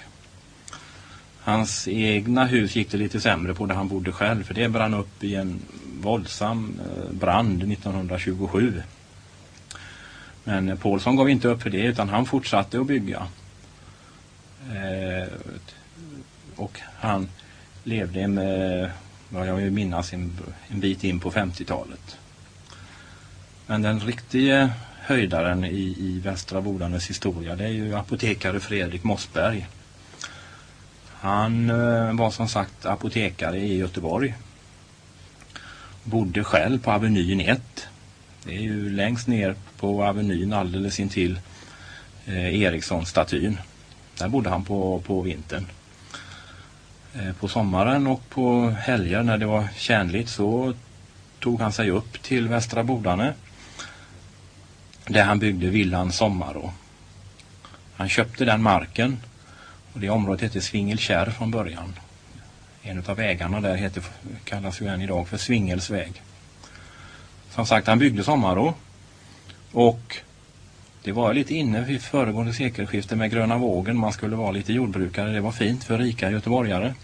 Hans 1.47 1.88
egna 1.88 2.45
hus 2.45 2.76
gick 2.76 2.91
det 2.91 2.97
lite 2.99 3.21
sämre 3.21 3.55
på 3.55 3.67
där 3.67 3.75
han 3.75 3.88
bodde 3.88 4.12
själv 4.12 4.45
för 4.45 4.55
det 4.55 4.69
brann 4.69 4.95
upp 4.95 5.25
i 5.25 5.35
en 5.35 5.61
våldsam 6.00 6.81
eh, 6.81 7.12
brand 7.12 7.73
1927. 7.73 8.83
Men 10.45 10.76
Paulsson 10.76 11.17
gav 11.17 11.31
inte 11.31 11.49
upp 11.49 11.62
för 11.62 11.71
det 11.71 11.83
utan 11.83 12.09
han 12.09 12.26
fortsatte 12.26 12.81
att 12.81 12.87
bygga. 12.87 13.26
Eh, 14.75 15.29
och 16.57 16.81
han 16.99 17.29
levde 17.85 18.29
med, 18.29 18.91
vad 19.29 19.49
jag 19.49 19.55
vill 19.55 19.73
minnas, 19.73 20.12
en, 20.12 20.38
en 20.69 20.81
bit 20.81 21.05
in 21.05 21.21
på 21.21 21.31
50-talet. 21.31 22.19
Men 23.67 23.83
den 23.83 24.00
riktiga 24.00 24.71
höjdaren 25.00 25.65
i, 25.65 25.97
i 25.99 26.21
Västra 26.25 26.61
Bodarnes 26.61 27.11
historia 27.11 27.57
det 27.57 27.65
är 27.65 27.69
ju 27.69 27.95
apotekare 27.95 28.61
Fredrik 28.61 29.05
Mossberg. 29.05 29.67
Han 31.20 31.70
eh, 31.70 32.12
var 32.12 32.30
som 32.30 32.49
sagt 32.49 32.87
apotekare 32.87 33.58
i 33.58 33.76
Göteborg. 33.76 34.35
Bodde 36.04 36.44
själv 36.44 36.82
på 36.82 36.92
Avenyn 36.92 37.40
1. 37.40 37.88
Det 38.44 38.56
är 38.56 38.61
ju 38.61 38.90
längst 38.90 39.26
ner 39.26 39.54
på 39.76 40.04
Avenyn 40.04 40.52
alldeles 40.52 41.00
intill 41.00 41.40
eh, 42.26 42.62
Eriksson-statyn. 42.62 43.58
Där 44.18 44.28
bodde 44.28 44.50
han 44.50 44.64
på, 44.64 45.00
på 45.06 45.20
vintern. 45.20 45.66
Eh, 47.14 47.32
på 47.32 47.49
sommaren 47.49 48.06
och 48.06 48.28
på 48.28 48.70
helger 48.70 49.23
när 49.23 49.38
det 49.38 49.46
var 49.46 49.68
kärnligt 49.76 50.28
så 50.28 50.75
tog 51.40 51.61
han 51.61 51.73
sig 51.73 51.90
upp 51.90 52.23
till 52.23 52.49
Västra 52.49 52.85
Bodane 52.85 53.35
där 55.06 55.25
han 55.25 55.38
byggde 55.38 55.66
villan 55.66 56.12
Sommarå. 56.12 56.73
Han 57.96 58.08
köpte 58.08 58.44
den 58.44 58.62
marken 58.62 59.18
och 59.97 60.03
det 60.03 60.11
området 60.11 60.41
hette 60.41 60.61
Svingelkärr 60.61 61.31
från 61.31 61.50
början. 61.50 61.99
En 62.83 63.05
av 63.07 63.17
vägarna 63.17 63.61
där 63.61 63.75
heter, 63.75 64.03
kallas 64.45 64.81
ju 64.81 64.87
än 64.87 65.03
idag 65.03 65.29
för 65.29 65.37
Svingelsväg. 65.37 66.23
Som 67.50 67.67
sagt, 67.67 67.87
han 67.87 67.99
byggde 67.99 68.25
Sommarå 68.25 68.75
och 69.73 70.17
det 71.03 71.12
var 71.12 71.35
lite 71.35 71.55
inne 71.55 71.81
vid 71.81 72.03
föregående 72.03 72.53
sekelskifte 72.53 73.17
med 73.17 73.31
gröna 73.31 73.59
vågen. 73.59 73.97
Man 73.97 74.12
skulle 74.12 74.37
vara 74.37 74.50
lite 74.50 74.73
jordbrukare. 74.73 75.31
Det 75.31 75.41
var 75.41 75.53
fint 75.53 75.85
för 75.85 75.99
rika 75.99 76.31
göteborgare. 76.31 76.95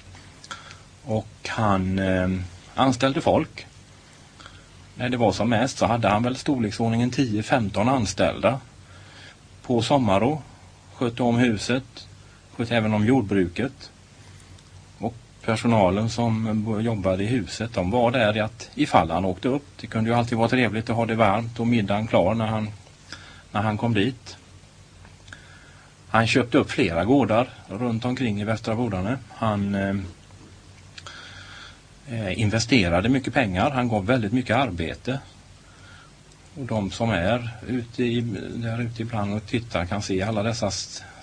Och 1.04 1.48
han 1.48 1.98
eh, 1.98 2.28
anställde 2.74 3.20
folk. 3.20 3.66
När 4.94 5.08
det 5.08 5.16
var 5.16 5.32
som 5.32 5.48
mest 5.48 5.78
så 5.78 5.86
hade 5.86 6.08
han 6.08 6.22
väl 6.22 6.36
storleksordningen 6.36 7.10
10-15 7.10 7.90
anställda 7.90 8.60
på 9.62 9.82
Sommarå. 9.82 10.42
Skötte 10.94 11.22
om 11.22 11.36
huset, 11.36 12.08
och 12.56 12.72
även 12.72 12.94
om 12.94 13.06
jordbruket. 13.06 13.90
Och 14.98 15.14
personalen 15.44 16.10
som 16.10 16.80
jobbade 16.80 17.24
i 17.24 17.26
huset, 17.26 17.74
de 17.74 17.90
var 17.90 18.10
där 18.10 18.42
att 18.42 18.70
ifall 18.74 19.10
han 19.10 19.24
åkte 19.24 19.48
upp. 19.48 19.66
Det 19.80 19.86
kunde 19.86 20.10
ju 20.10 20.16
alltid 20.16 20.38
vara 20.38 20.48
trevligt 20.48 20.90
att 20.90 20.96
ha 20.96 21.06
det 21.06 21.14
varmt 21.14 21.60
och 21.60 21.66
middagen 21.66 22.06
klar 22.06 22.34
när 22.34 22.46
han, 22.46 22.70
när 23.52 23.62
han 23.62 23.78
kom 23.78 23.94
dit. 23.94 24.36
Han 26.08 26.26
köpte 26.26 26.58
upp 26.58 26.70
flera 26.70 27.04
gårdar 27.04 27.48
runt 27.68 28.04
omkring 28.04 28.40
i 28.40 28.44
Västra 28.44 28.74
Bodane. 28.74 29.18
Han 29.28 29.74
eh, 29.74 29.96
eh, 32.08 32.40
investerade 32.40 33.08
mycket 33.08 33.34
pengar. 33.34 33.70
Han 33.70 33.88
gav 33.88 34.06
väldigt 34.06 34.32
mycket 34.32 34.56
arbete. 34.56 35.20
Och 36.54 36.66
de 36.66 36.90
som 36.90 37.10
är 37.10 37.50
ute 37.66 38.04
i, 38.04 38.20
där 38.54 38.80
ute 38.80 39.02
ibland 39.02 39.34
och 39.34 39.46
tittar 39.46 39.86
kan 39.86 40.02
se 40.02 40.22
alla 40.22 40.42
dessa 40.42 40.70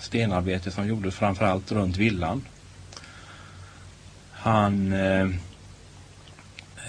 stenarbete 0.00 0.70
som 0.70 0.86
gjordes 0.86 1.14
framförallt 1.14 1.72
runt 1.72 1.96
villan. 1.96 2.44
Han 4.32 4.92
eh, 4.92 5.28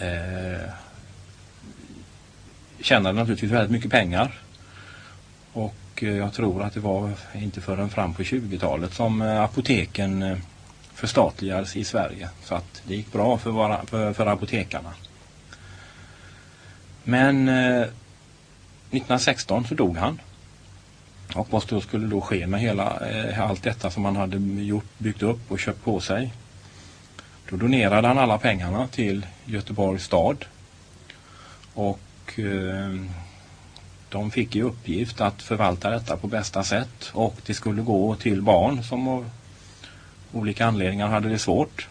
eh, 0.01 0.69
tjänade 2.79 3.19
naturligtvis 3.19 3.51
väldigt 3.51 3.71
mycket 3.71 3.91
pengar. 3.91 4.39
Och 5.53 5.75
eh, 5.95 6.09
jag 6.09 6.33
tror 6.33 6.63
att 6.63 6.73
det 6.73 6.79
var 6.79 7.11
inte 7.33 7.61
förrän 7.61 7.89
fram 7.89 8.13
på 8.13 8.23
20-talet 8.23 8.93
som 8.93 9.21
eh, 9.21 9.41
apoteken 9.41 10.23
eh, 10.23 10.37
förstatligades 10.93 11.75
i 11.75 11.83
Sverige. 11.83 12.29
Så 12.43 12.55
att 12.55 12.81
det 12.87 12.95
gick 12.95 13.11
bra 13.11 13.37
för, 13.37 13.51
våra, 13.51 13.85
för, 13.85 14.13
för 14.13 14.25
apotekarna. 14.25 14.93
Men 17.03 17.49
eh, 17.49 17.87
1916 18.91 19.65
så 19.67 19.75
dog 19.75 19.97
han. 19.97 20.19
Och 21.35 21.47
vad 21.49 21.63
då 21.67 21.81
skulle 21.81 22.07
då 22.07 22.21
ske 22.21 22.47
med 22.47 22.61
hela, 22.61 23.09
eh, 23.09 23.41
allt 23.41 23.63
detta 23.63 23.91
som 23.91 24.05
han 24.05 24.15
hade 24.15 24.37
gjort, 24.63 24.97
byggt 24.97 25.23
upp 25.23 25.51
och 25.51 25.59
köpt 25.59 25.83
på 25.83 25.99
sig? 25.99 26.33
Då 27.49 27.57
donerade 27.57 28.07
han 28.07 28.17
alla 28.17 28.37
pengarna 28.37 28.87
till 28.87 29.25
Göteborgs 29.45 30.03
stad. 30.03 30.45
Och 31.73 32.39
eh, 32.39 32.95
de 34.09 34.31
fick 34.31 34.55
i 34.55 34.61
uppgift 34.61 35.21
att 35.21 35.41
förvalta 35.41 35.89
detta 35.89 36.17
på 36.17 36.27
bästa 36.27 36.63
sätt 36.63 37.11
och 37.13 37.35
det 37.45 37.53
skulle 37.53 37.81
gå 37.81 38.15
till 38.15 38.41
barn 38.41 38.83
som 38.83 39.07
av 39.07 39.29
olika 40.31 40.65
anledningar 40.65 41.07
hade 41.07 41.29
det 41.29 41.39
svårt. 41.39 41.87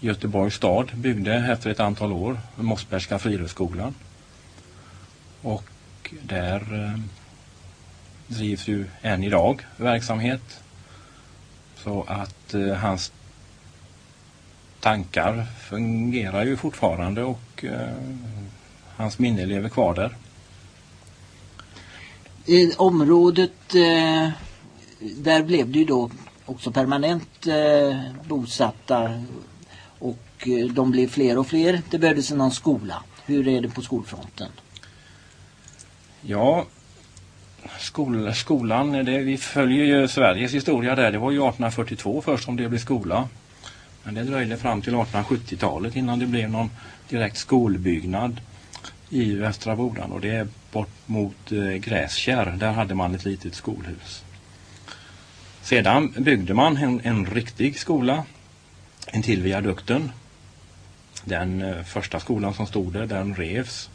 Göteborgs 0.00 0.54
stad 0.54 0.90
byggde 0.94 1.34
efter 1.34 1.70
ett 1.70 1.80
antal 1.80 2.12
år 2.12 2.40
Mossbergska 2.56 3.18
friluftsskolan. 3.18 3.94
Och 5.42 5.64
där 6.22 6.84
eh, 6.84 7.00
drivs 8.26 8.68
ju 8.68 8.86
än 9.02 9.24
idag 9.24 9.66
verksamhet. 9.76 10.60
Så 11.76 12.04
att 12.08 12.54
eh, 12.54 12.74
hans 12.74 13.12
tankar 14.80 15.46
fungerar 15.68 16.44
ju 16.44 16.56
fortfarande 16.56 17.22
och 17.22 17.64
eh, 17.64 17.96
hans 18.96 19.18
minne 19.18 19.46
lever 19.46 19.68
kvar 19.68 19.94
där. 19.94 20.16
I 22.46 22.72
området 22.76 23.74
eh, 23.74 24.28
där 25.00 25.42
blev 25.42 25.70
det 25.70 25.78
ju 25.78 25.84
då 25.84 26.10
också 26.46 26.72
permanent 26.72 27.46
eh, 27.46 28.00
bosatta 28.28 29.22
och 29.98 30.48
eh, 30.48 30.66
de 30.66 30.90
blev 30.90 31.08
fler 31.08 31.38
och 31.38 31.46
fler. 31.46 31.82
Det 31.90 31.98
behövdes 31.98 32.30
någon 32.30 32.52
skola. 32.52 33.02
Hur 33.26 33.48
är 33.48 33.60
det 33.60 33.68
på 33.68 33.82
skolfronten? 33.82 34.48
Ja, 36.22 36.66
skol, 37.78 38.34
skolan, 38.34 38.92
det, 38.92 39.18
vi 39.18 39.36
följer 39.36 39.84
ju 39.84 40.08
Sveriges 40.08 40.54
historia 40.54 40.94
där. 40.94 41.12
Det 41.12 41.18
var 41.18 41.30
ju 41.30 41.36
1842 41.36 42.22
först 42.22 42.44
som 42.44 42.56
det 42.56 42.68
blev 42.68 42.78
skola. 42.78 43.28
Men 44.02 44.14
det 44.14 44.22
dröjde 44.22 44.56
fram 44.56 44.82
till 44.82 44.94
1870-talet 44.94 45.96
innan 45.96 46.18
det 46.18 46.26
blev 46.26 46.50
någon 46.50 46.70
direkt 47.08 47.36
skolbyggnad 47.36 48.40
i 49.10 49.34
Västra 49.34 49.76
Bodan 49.76 50.12
och 50.12 50.20
det 50.20 50.30
är 50.30 50.48
bort 50.72 50.90
mot 51.06 51.52
eh, 51.52 51.58
Gräskärr. 51.58 52.56
Där 52.58 52.72
hade 52.72 52.94
man 52.94 53.14
ett 53.14 53.24
litet 53.24 53.54
skolhus. 53.54 54.24
Sedan 55.62 56.14
byggde 56.18 56.54
man 56.54 56.76
en, 56.76 57.00
en 57.04 57.26
riktig 57.26 57.78
skola 57.78 58.24
intill 59.12 59.42
viadukten. 59.42 60.12
Den 61.24 61.62
eh, 61.62 61.82
första 61.82 62.20
skolan 62.20 62.54
som 62.54 62.66
stod 62.66 62.92
där, 62.92 63.06
den 63.06 63.34
revs 63.34 63.90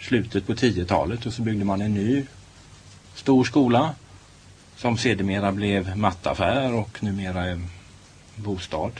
slutet 0.00 0.46
på 0.46 0.54
10-talet 0.54 1.26
och 1.26 1.32
så 1.32 1.42
byggde 1.42 1.64
man 1.64 1.80
en 1.80 1.94
ny 1.94 2.26
stor 3.14 3.44
skola 3.44 3.94
som 4.76 4.98
sedermera 4.98 5.52
blev 5.52 5.96
mattaffär 5.96 6.74
och 6.74 7.02
numera 7.02 7.46
är 7.46 7.60
bostad. 8.36 8.92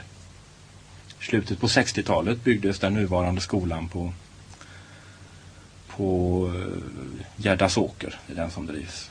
Slutet 1.21 1.61
på 1.61 1.67
60-talet 1.67 2.45
byggdes 2.45 2.79
den 2.79 2.95
nuvarande 2.95 3.41
skolan 3.41 3.89
på 3.89 4.13
på 5.97 6.53
eh, 6.55 6.83
Gärdasåker, 7.37 8.19
det 8.27 8.33
är 8.33 8.37
den 8.37 8.51
som 8.51 8.67
drivs. 8.67 9.11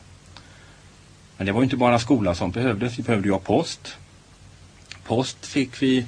Men 1.37 1.45
det 1.45 1.51
var 1.51 1.63
inte 1.63 1.77
bara 1.77 1.99
skola 1.99 2.35
som 2.35 2.51
behövdes, 2.51 2.99
vi 2.99 3.03
behövde 3.03 3.27
ju 3.27 3.31
ha 3.31 3.39
post. 3.39 3.97
Post 5.03 5.45
fick 5.45 5.81
vi 5.81 6.05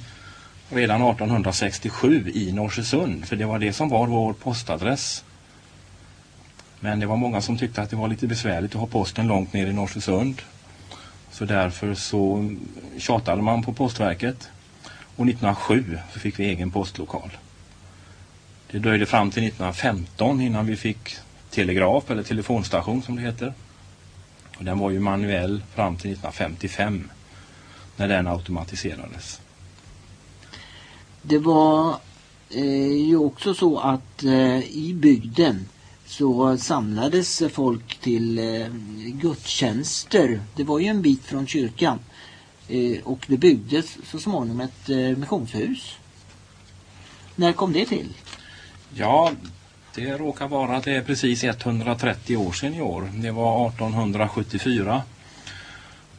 redan 0.68 1.02
1867 1.02 2.30
i 2.34 2.52
Norsesund, 2.52 3.28
för 3.28 3.36
det 3.36 3.44
var 3.44 3.58
det 3.58 3.72
som 3.72 3.88
var 3.88 4.06
vår 4.06 4.32
postadress. 4.32 5.24
Men 6.84 7.00
det 7.00 7.06
var 7.06 7.16
många 7.16 7.40
som 7.40 7.58
tyckte 7.58 7.82
att 7.82 7.90
det 7.90 7.96
var 7.96 8.08
lite 8.08 8.26
besvärligt 8.26 8.74
att 8.74 8.80
ha 8.80 8.86
posten 8.86 9.26
långt 9.26 9.52
ner 9.52 9.66
i 9.66 9.72
Norsesund. 9.72 10.42
Så 11.30 11.44
därför 11.44 11.94
så 11.94 12.54
tjatade 12.98 13.42
man 13.42 13.62
på 13.62 13.72
postverket. 13.72 14.48
Och 15.16 15.28
1907 15.28 15.98
så 16.12 16.20
fick 16.20 16.38
vi 16.38 16.44
egen 16.44 16.70
postlokal. 16.70 17.30
Det 18.70 18.78
dröjde 18.78 19.06
fram 19.06 19.30
till 19.30 19.42
1915 19.42 20.40
innan 20.40 20.66
vi 20.66 20.76
fick 20.76 21.16
telegraf 21.50 22.10
eller 22.10 22.22
telefonstation 22.22 23.02
som 23.02 23.16
det 23.16 23.22
heter. 23.22 23.54
Och 24.58 24.64
den 24.64 24.78
var 24.78 24.90
ju 24.90 25.00
manuell 25.00 25.62
fram 25.74 25.96
till 25.96 26.10
1955 26.10 27.10
när 27.96 28.08
den 28.08 28.26
automatiserades. 28.26 29.40
Det 31.22 31.38
var 31.38 31.96
eh, 32.50 32.92
ju 33.08 33.16
också 33.16 33.54
så 33.54 33.78
att 33.78 34.24
eh, 34.24 34.58
i 34.58 34.94
bygden 34.94 35.68
så 36.12 36.58
samlades 36.58 37.42
folk 37.52 38.00
till 38.00 38.38
eh, 38.38 38.66
gudstjänster. 39.06 40.40
Det 40.56 40.64
var 40.64 40.78
ju 40.78 40.86
en 40.86 41.02
bit 41.02 41.24
från 41.24 41.46
kyrkan. 41.46 41.98
Eh, 42.68 43.02
och 43.04 43.24
det 43.26 43.36
byggdes 43.36 43.98
så 44.04 44.18
småningom 44.18 44.60
ett 44.60 44.88
eh, 44.88 44.96
missionshus. 44.96 45.96
När 47.36 47.52
kom 47.52 47.72
det 47.72 47.86
till? 47.86 48.08
Ja, 48.94 49.30
det 49.94 50.16
råkar 50.16 50.48
vara 50.48 50.76
att 50.76 50.84
det 50.84 50.92
är 50.92 51.02
precis 51.02 51.44
130 51.44 52.36
år 52.36 52.52
sedan 52.52 52.74
i 52.74 52.80
år. 52.80 53.10
Det 53.14 53.30
var 53.30 53.68
1874. 53.68 55.02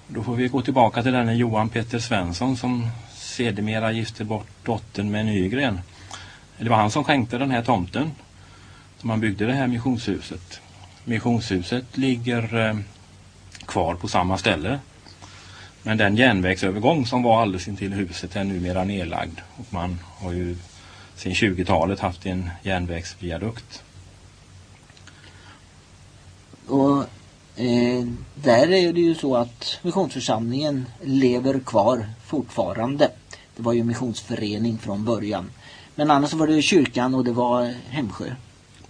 Då 0.07 0.23
får 0.23 0.35
vi 0.35 0.47
gå 0.47 0.61
tillbaka 0.61 1.03
till 1.03 1.11
denne 1.11 1.35
Johan 1.35 1.69
Peter 1.69 1.99
Svensson 1.99 2.57
som 2.57 2.87
sedermera 3.15 3.91
gifte 3.91 4.23
bort 4.23 4.47
dottern 4.63 5.11
med 5.11 5.25
Nygren. 5.25 5.79
Det 6.57 6.69
var 6.69 6.77
han 6.77 6.91
som 6.91 7.03
skänkte 7.03 7.37
den 7.37 7.51
här 7.51 7.63
tomten. 7.63 8.11
Man 9.05 9.19
byggde 9.19 9.45
det 9.45 9.53
här 9.53 9.67
missionshuset. 9.67 10.61
Missionshuset 11.03 11.97
ligger 11.97 12.69
eh, 12.69 12.77
kvar 13.65 13.95
på 13.95 14.07
samma 14.07 14.37
ställe. 14.37 14.79
Men 15.83 15.97
den 15.97 16.15
järnvägsövergång 16.15 17.05
som 17.05 17.23
var 17.23 17.41
alldeles 17.41 17.67
intill 17.67 17.93
huset 17.93 18.35
är 18.35 18.43
numera 18.43 18.83
nedlagd 18.83 19.39
och 19.55 19.73
man 19.73 19.99
har 20.19 20.31
ju 20.31 20.57
sedan 21.15 21.31
20-talet 21.31 21.99
haft 21.99 22.25
en 22.25 22.49
järnvägsviadukt. 22.61 23.83
Och 26.67 26.99
eh, 27.55 28.05
där 28.35 28.71
är 28.71 28.93
det 28.93 29.01
ju 29.01 29.15
så 29.15 29.35
att 29.35 29.79
missionsförsamlingen 29.81 30.85
lever 31.01 31.59
kvar 31.59 32.05
fortfarande. 32.25 33.11
Det 33.55 33.63
var 33.63 33.73
ju 33.73 33.83
missionsförening 33.83 34.77
från 34.77 35.05
början. 35.05 35.49
Men 35.95 36.11
annars 36.11 36.33
var 36.33 36.47
det 36.47 36.61
kyrkan 36.61 37.15
och 37.15 37.23
det 37.23 37.31
var 37.31 37.73
Hemsjö. 37.89 38.35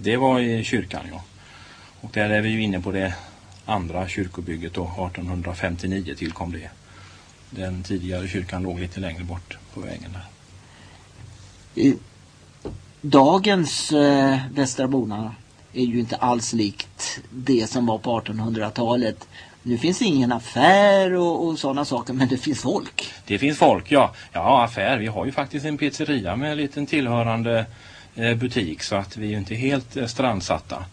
Det 0.03 0.17
var 0.17 0.39
i 0.39 0.63
kyrkan 0.63 1.01
ja. 1.11 1.23
Och 2.01 2.09
där 2.13 2.29
är 2.29 2.41
vi 2.41 2.49
ju 2.49 2.61
inne 2.61 2.81
på 2.81 2.91
det 2.91 3.13
andra 3.65 4.07
kyrkobygget 4.07 4.73
då 4.73 4.83
1859 4.83 6.15
tillkom 6.17 6.51
det. 6.51 6.69
Den 7.49 7.83
tidigare 7.83 8.27
kyrkan 8.27 8.63
låg 8.63 8.79
lite 8.79 8.99
längre 8.99 9.23
bort 9.23 9.57
på 9.73 9.79
vägen 9.79 10.17
där. 11.73 11.95
Dagens 13.01 13.91
eh, 13.91 14.39
Västraborna 14.53 15.35
är 15.73 15.85
ju 15.85 15.99
inte 15.99 16.15
alls 16.15 16.53
likt 16.53 17.19
det 17.29 17.69
som 17.69 17.85
var 17.85 17.97
på 17.97 18.19
1800-talet. 18.19 19.27
Nu 19.61 19.77
finns 19.77 20.01
ingen 20.01 20.31
affär 20.31 21.13
och, 21.13 21.47
och 21.47 21.59
sådana 21.59 21.85
saker 21.85 22.13
men 22.13 22.27
det 22.27 22.37
finns 22.37 22.61
folk. 22.61 23.13
Det 23.25 23.39
finns 23.39 23.57
folk 23.57 23.91
ja. 23.91 24.13
Ja 24.31 24.63
affär. 24.63 24.97
Vi 24.97 25.07
har 25.07 25.25
ju 25.25 25.31
faktiskt 25.31 25.65
en 25.65 25.77
pizzeria 25.77 26.35
med 26.35 26.51
en 26.51 26.57
liten 26.57 26.85
tillhörande 26.85 27.65
butik 28.15 28.83
så 28.83 28.95
att 28.95 29.17
vi 29.17 29.25
är 29.25 29.31
ju 29.31 29.37
inte 29.37 29.55
helt 29.55 29.97
eh, 29.97 30.05
strandsatta. 30.05 30.85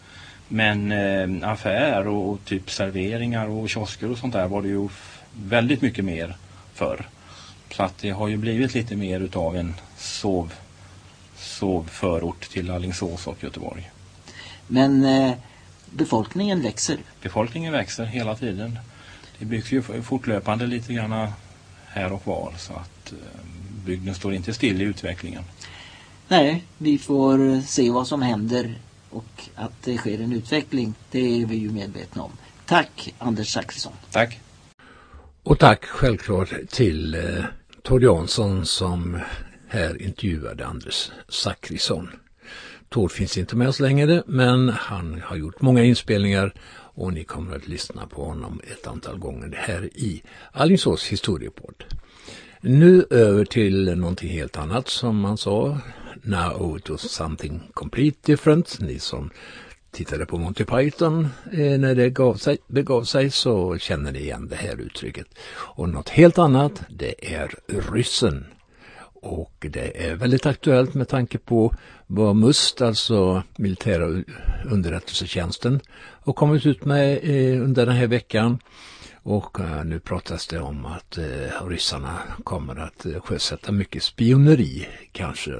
Men 0.47 0.91
eh, 0.91 1.49
affär 1.49 2.07
och, 2.07 2.29
och, 2.29 2.45
typ 2.45 2.71
serveringar 2.71 3.47
och 3.47 3.69
kiosker 3.69 4.11
och 4.11 4.17
sånt 4.17 4.33
där 4.33 4.47
var 4.47 4.61
det 4.61 4.67
ju 4.67 4.89
väldigt 5.33 5.81
mycket 5.81 6.05
mer 6.05 6.35
förr. 6.73 7.05
Så 7.71 7.83
att 7.83 7.97
det 7.97 8.09
har 8.09 8.27
ju 8.27 8.37
blivit 8.37 8.73
lite 8.73 8.95
mer 8.95 9.19
utav 9.19 9.57
en 9.57 9.75
sov, 9.97 10.53
sovförort 11.37 12.49
till 12.49 12.71
Alingsås 12.71 13.27
och 13.27 13.43
Göteborg. 13.43 13.91
Men 14.67 15.05
eh, 15.05 15.33
befolkningen 15.89 16.61
växer. 16.61 16.97
Befolkningen 17.21 17.73
växer 17.73 18.05
hela 18.05 18.35
tiden. 18.35 18.79
Det 19.39 19.45
byggs 19.45 19.71
ju 19.71 19.81
fortlöpande 19.81 20.67
lite 20.67 20.93
grann 20.93 21.31
här 21.87 22.13
och 22.13 22.27
var 22.27 22.53
så 22.57 22.73
att 22.73 23.11
eh, 23.11 23.17
bygden 23.85 24.15
står 24.15 24.33
inte 24.33 24.53
still 24.53 24.81
i 24.81 24.83
utvecklingen. 24.85 25.43
Nej, 26.31 26.63
vi 26.77 26.97
får 26.97 27.61
se 27.61 27.89
vad 27.89 28.07
som 28.07 28.21
händer 28.21 28.75
och 29.09 29.43
att 29.55 29.83
det 29.83 29.97
sker 29.97 30.21
en 30.21 30.33
utveckling, 30.33 30.93
det 31.11 31.41
är 31.41 31.45
vi 31.45 31.55
ju 31.55 31.71
medvetna 31.71 32.23
om. 32.23 32.31
Tack 32.65 33.13
Anders 33.17 33.53
Zachrisson. 33.53 33.93
Tack. 34.11 34.39
Och 35.43 35.59
tack 35.59 35.85
självklart 35.85 36.53
till 36.69 37.15
eh, 37.15 37.43
Tord 37.83 38.03
Jansson 38.03 38.65
som 38.65 39.19
här 39.67 40.01
intervjuade 40.01 40.65
Anders 40.65 41.11
Zachrisson. 41.29 42.09
Tord 42.89 43.11
finns 43.11 43.37
inte 43.37 43.55
med 43.55 43.67
oss 43.67 43.79
längre 43.79 44.23
men 44.27 44.69
han 44.69 45.21
har 45.25 45.35
gjort 45.35 45.61
många 45.61 45.83
inspelningar 45.83 46.53
och 46.73 47.13
ni 47.13 47.23
kommer 47.23 47.55
att 47.55 47.67
lyssna 47.67 48.07
på 48.07 48.25
honom 48.25 48.61
ett 48.71 48.87
antal 48.87 49.17
gånger 49.17 49.55
här 49.57 49.85
i 49.85 50.23
Alingsås 50.51 51.05
historiepodd. 51.05 51.83
Nu 52.61 53.05
över 53.09 53.45
till 53.45 53.97
någonting 53.97 54.29
helt 54.29 54.57
annat 54.57 54.87
som 54.87 55.19
man 55.19 55.37
sa. 55.37 55.77
Now 56.23 56.79
to 56.79 56.97
something 56.97 57.61
complete 57.73 58.17
different. 58.21 58.79
Ni 58.79 58.99
som 58.99 59.29
tittade 59.91 60.25
på 60.25 60.37
Monty 60.37 60.63
Python 60.63 61.29
eh, 61.51 61.79
när 61.79 61.95
det 61.95 62.09
gav 62.09 62.35
sig, 62.35 62.57
begav 62.67 63.03
sig 63.03 63.31
så 63.31 63.77
känner 63.77 64.11
ni 64.11 64.19
igen 64.19 64.47
det 64.47 64.55
här 64.55 64.81
uttrycket. 64.81 65.27
Och 65.51 65.89
något 65.89 66.09
helt 66.09 66.37
annat, 66.37 66.83
det 66.89 67.33
är 67.35 67.55
ryssen. 67.91 68.45
Och 69.13 69.65
det 69.69 70.07
är 70.07 70.15
väldigt 70.15 70.45
aktuellt 70.45 70.93
med 70.93 71.07
tanke 71.07 71.37
på 71.37 71.75
vad 72.07 72.35
MUST, 72.35 72.81
alltså 72.81 73.43
militära 73.55 74.23
underrättelsetjänsten, 74.65 75.79
har 76.23 76.33
kommit 76.33 76.65
ut 76.65 76.85
med 76.85 77.19
eh, 77.23 77.61
under 77.61 77.85
den 77.85 77.95
här 77.95 78.07
veckan. 78.07 78.59
Och 79.23 79.59
eh, 79.59 79.83
nu 79.83 79.99
pratas 79.99 80.47
det 80.47 80.59
om 80.59 80.85
att 80.85 81.17
eh, 81.17 81.67
ryssarna 81.67 82.19
kommer 82.43 82.75
att 82.75 83.05
eh, 83.05 83.21
sjösätta 83.21 83.71
mycket 83.71 84.03
spioneri 84.03 84.87
kanske. 85.11 85.51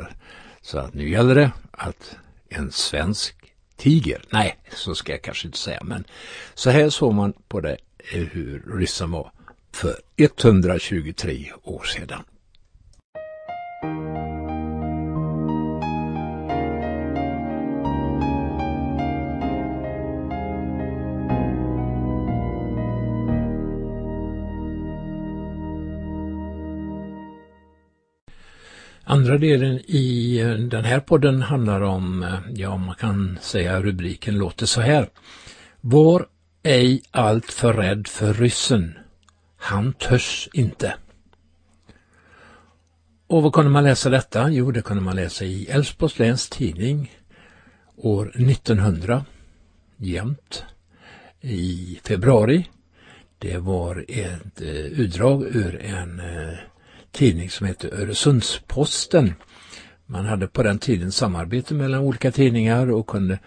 Så 0.61 0.79
att 0.79 0.93
nu 0.93 1.09
gäller 1.09 1.35
det 1.35 1.51
att 1.71 2.15
en 2.49 2.71
svensk 2.71 3.35
tiger, 3.77 4.23
nej 4.29 4.57
så 4.71 4.95
ska 4.95 5.11
jag 5.11 5.21
kanske 5.21 5.47
inte 5.47 5.57
säga, 5.57 5.79
men 5.83 6.03
så 6.53 6.69
här 6.69 6.89
såg 6.89 7.13
man 7.13 7.33
på 7.47 7.59
det 7.59 7.77
eh, 8.13 8.21
hur 8.21 8.63
ryssen 8.77 9.11
var 9.11 9.31
för 9.73 9.95
123 10.17 11.51
år 11.63 11.83
sedan. 11.83 12.23
Andra 29.11 29.37
delen 29.37 29.79
i 29.87 30.39
eh, 30.39 30.53
den 30.53 30.85
här 30.85 30.99
podden 30.99 31.41
handlar 31.41 31.81
om, 31.81 32.23
eh, 32.23 32.39
ja 32.53 32.77
man 32.77 32.95
kan 32.95 33.39
säga 33.41 33.81
rubriken 33.81 34.37
låter 34.37 34.65
så 34.65 34.81
här. 34.81 35.09
Var 35.81 36.25
ej 36.63 37.03
allt 37.11 37.51
för 37.51 37.73
rädd 37.73 38.07
för 38.07 38.33
ryssen. 38.33 38.97
Han 39.57 39.93
törs 39.93 40.49
inte. 40.53 40.95
Och 43.27 43.43
var 43.43 43.51
kunde 43.51 43.71
man 43.71 43.83
läsa 43.83 44.09
detta? 44.09 44.49
Jo, 44.49 44.71
det 44.71 44.81
kunde 44.81 45.03
man 45.03 45.15
läsa 45.15 45.45
i 45.45 45.65
Älvsborgs 45.65 46.19
läns 46.19 46.49
tidning 46.49 47.11
år 47.95 48.31
1900, 48.35 49.25
jämt, 49.97 50.63
i 51.41 51.99
februari. 52.03 52.69
Det 53.37 53.57
var 53.57 54.05
ett 54.07 54.61
eh, 54.61 54.69
utdrag 54.69 55.43
ur 55.43 55.81
en 55.81 56.19
eh, 56.19 56.57
tidning 57.11 57.49
som 57.49 57.67
hette 57.67 57.89
Öresundsposten. 57.89 59.33
Man 60.05 60.25
hade 60.25 60.47
på 60.47 60.63
den 60.63 60.79
tiden 60.79 61.11
samarbete 61.11 61.73
mellan 61.73 61.99
olika 61.99 62.31
tidningar 62.31 62.91
och 62.91 63.07
kunde 63.07 63.39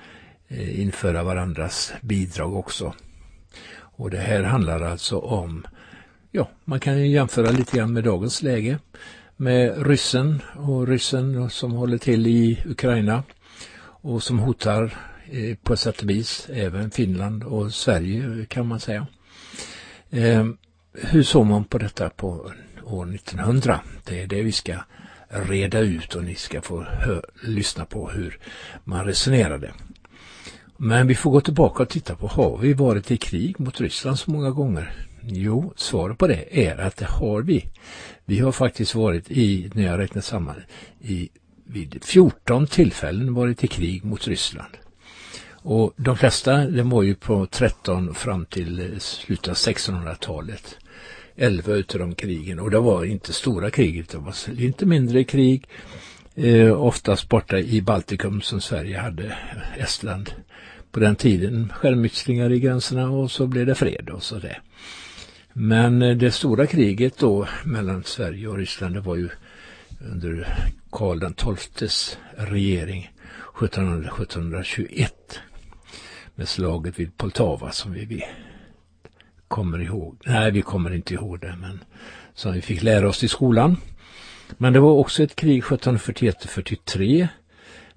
eh, 0.49 0.81
införa 0.81 1.23
varandras 1.23 1.93
bidrag 2.03 2.57
också. 2.57 2.95
Och 3.97 4.11
det 4.11 4.19
här 4.19 4.43
handlar 4.43 4.81
alltså 4.81 5.19
om, 5.19 5.67
ja, 6.31 6.49
man 6.65 6.81
kan 6.81 6.99
ju 6.99 7.07
jämföra 7.07 7.51
lite 7.51 7.77
grann 7.77 7.93
med 7.93 8.05
dagens 8.05 8.43
läge 8.43 8.79
med 9.37 9.87
ryssen 9.87 10.43
och 10.57 10.89
ryssen 10.89 11.51
som 11.51 11.73
håller 11.73 11.99
till 11.99 12.27
i 12.27 12.63
Ukraina 12.67 13.23
och 13.79 14.23
som 14.23 14.39
hotar 14.39 14.95
eh, 15.31 15.57
på 15.57 15.77
sätt 15.77 16.03
och 16.03 16.11
vis 16.11 16.49
även 16.53 16.91
Finland 16.91 17.45
och 17.45 17.75
Sverige 17.75 18.47
kan 18.49 18.67
man 18.67 18.81
säga. 18.81 19.07
Eh, 20.11 20.47
hur 20.93 21.23
såg 21.23 21.47
man 21.47 21.65
på 21.65 21.79
detta 21.79 22.11
på 22.11 22.53
år 22.87 23.15
1900. 23.15 23.81
Det 24.05 24.23
är 24.23 24.27
det 24.27 24.43
vi 24.43 24.53
ska 24.53 24.75
reda 25.29 25.79
ut 25.79 26.15
och 26.15 26.25
ni 26.25 26.35
ska 26.35 26.63
få 26.63 26.87
lyssna 27.43 27.85
på 27.85 28.11
hur 28.11 28.39
man 28.85 29.05
resonerade. 29.05 29.73
Men 30.77 31.07
vi 31.07 31.15
får 31.15 31.31
gå 31.31 31.41
tillbaka 31.41 31.83
och 31.83 31.89
titta 31.89 32.17
på, 32.17 32.27
har 32.27 32.59
vi 32.59 32.73
varit 32.73 33.11
i 33.11 33.17
krig 33.17 33.61
mot 33.61 33.81
Ryssland 33.81 34.19
så 34.19 34.31
många 34.31 34.51
gånger? 34.51 35.07
Jo, 35.23 35.73
svaret 35.77 36.19
på 36.19 36.27
det 36.27 36.67
är 36.67 36.79
att 36.79 36.97
det 36.97 37.07
har 37.07 37.43
vi. 37.43 37.67
Vi 38.25 38.39
har 38.39 38.53
faktiskt 38.53 38.95
varit 38.95 39.31
i, 39.31 39.71
när 39.75 39.83
jag 39.83 39.99
räknar 39.99 40.23
samman, 40.23 40.57
i, 41.01 41.29
vid 41.67 42.05
14 42.05 42.67
tillfällen 42.67 43.35
varit 43.35 43.65
i 43.65 43.67
krig 43.67 44.05
mot 44.05 44.29
Ryssland. 44.29 44.77
Och 45.51 45.93
de 45.97 46.17
flesta, 46.17 46.57
det 46.57 46.83
var 46.83 47.03
ju 47.03 47.15
på 47.15 47.47
13 47.47 48.15
fram 48.15 48.47
till 48.47 49.01
slutet 49.01 49.49
av 49.49 49.55
1600-talet 49.55 50.77
elva 51.37 51.73
utav 51.73 52.01
de 52.01 52.15
krigen 52.15 52.61
och 52.61 52.71
det 52.71 52.79
var 52.79 53.05
inte 53.05 53.33
stora 53.33 53.71
krig 53.71 54.07
det 54.11 54.19
var 54.19 54.53
lite 54.53 54.87
mindre 54.87 55.25
krig 55.25 55.69
eh, 56.35 56.73
oftast 56.73 57.29
borta 57.29 57.59
i 57.59 57.83
Baltikum 57.83 58.41
som 58.41 58.61
Sverige 58.61 58.99
hade 58.99 59.37
Estland 59.77 60.31
på 60.95 61.01
den 61.01 61.17
tiden 61.17 61.73
skärmytslingar 61.75 62.53
i 62.53 62.61
gränserna 62.61 63.11
och 63.11 63.31
så 63.31 63.47
blev 63.47 63.67
det 63.67 63.75
fred 63.75 64.11
och 64.11 64.23
så 64.23 64.39
det. 64.39 64.57
Men 65.53 66.03
eh, 66.03 66.17
det 66.17 66.31
stora 66.31 66.67
kriget 66.67 67.19
då 67.19 67.49
mellan 67.65 68.05
Sverige 68.05 68.49
och 68.49 68.57
Ryssland 68.57 68.95
det 68.95 69.01
var 69.01 69.17
ju 69.17 69.29
under 70.13 70.57
Karl 70.91 71.19
den 71.19 71.35
XIIs 71.35 72.19
regering 72.37 73.11
1721 73.63 75.41
med 76.35 76.49
slaget 76.49 76.99
vid 76.99 77.17
Poltava 77.17 77.73
som 77.73 77.93
vi 77.93 78.25
kommer 79.49 79.83
ihåg. 79.83 80.17
Nej, 80.27 80.51
vi 80.51 80.63
kommer 80.63 80.95
inte 80.95 81.15
ihåg 81.15 81.41
det, 81.41 81.57
men 81.61 81.85
som 82.35 82.53
vi 82.53 82.63
fick 82.63 82.83
lära 82.83 83.09
oss 83.09 83.25
i 83.25 83.29
skolan. 83.29 83.77
Men 84.59 84.73
det 84.73 84.81
var 84.81 84.93
också 84.93 85.23
ett 85.23 85.37
krig 85.37 85.63
1741-43 85.63 87.29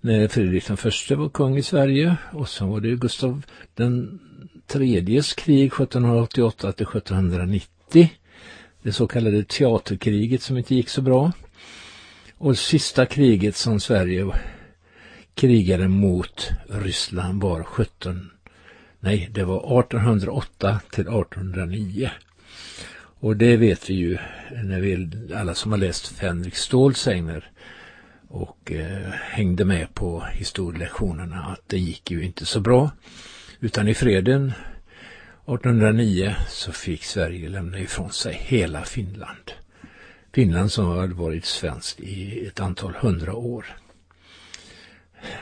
när 0.02 0.28
Fredrik 0.28 0.68
den 0.68 0.78
förste 0.78 1.16
var 1.16 1.30
kung 1.30 1.58
i 1.58 1.64
Sverige 1.64 2.16
och 2.34 2.50
så 2.50 2.66
var 2.66 2.80
det 2.80 2.96
Gustav 2.96 3.46
den 3.76 4.20
tredjes 4.68 5.34
krig 5.34 5.68
1788 5.68 6.72
till 6.72 6.88
1790. 6.88 8.10
det 8.82 8.92
så 8.92 9.08
kallade 9.08 9.44
teaterkriget 9.44 10.42
som 10.42 10.58
inte 10.58 10.76
gick 10.76 10.90
så 10.90 11.02
bra. 11.02 11.32
Och 12.38 12.58
sista 12.58 13.06
kriget 13.06 13.56
som 13.56 13.80
Sverige 13.80 14.26
krigade 15.36 15.88
mot 15.88 16.50
Ryssland 16.70 17.42
var 17.42 17.64
17, 17.64 18.32
nej 19.00 19.30
det 19.32 19.44
var 19.44 19.80
1808 19.80 20.80
till 20.92 21.08
1809. 21.08 22.12
Och 23.20 23.38
det 23.38 23.58
vet 23.58 23.90
vi 23.90 23.94
ju 23.94 24.18
när 24.64 24.80
vi, 24.80 25.10
alla 25.36 25.56
som 25.56 25.72
har 25.72 25.80
läst 25.80 26.08
Fänrik 26.08 26.56
Stålsänger 26.56 27.52
och 28.28 28.72
eh, 28.72 29.10
hängde 29.12 29.66
med 29.66 29.94
på 29.94 30.26
historielektionerna 30.32 31.46
att 31.46 31.62
det 31.68 31.78
gick 31.78 32.12
ju 32.12 32.24
inte 32.24 32.46
så 32.46 32.60
bra. 32.60 32.92
Utan 33.60 33.88
i 33.88 33.94
freden 33.94 34.54
1809 35.48 36.36
så 36.48 36.72
fick 36.72 37.04
Sverige 37.04 37.50
lämna 37.50 37.80
ifrån 37.80 38.12
sig 38.12 38.34
hela 38.34 38.84
Finland. 38.84 39.52
Finland 40.34 40.72
som 40.72 40.86
hade 40.86 41.14
varit 41.14 41.46
svenskt 41.46 42.00
i 42.00 42.48
ett 42.48 42.60
antal 42.60 42.94
hundra 42.94 43.34
år. 43.34 43.66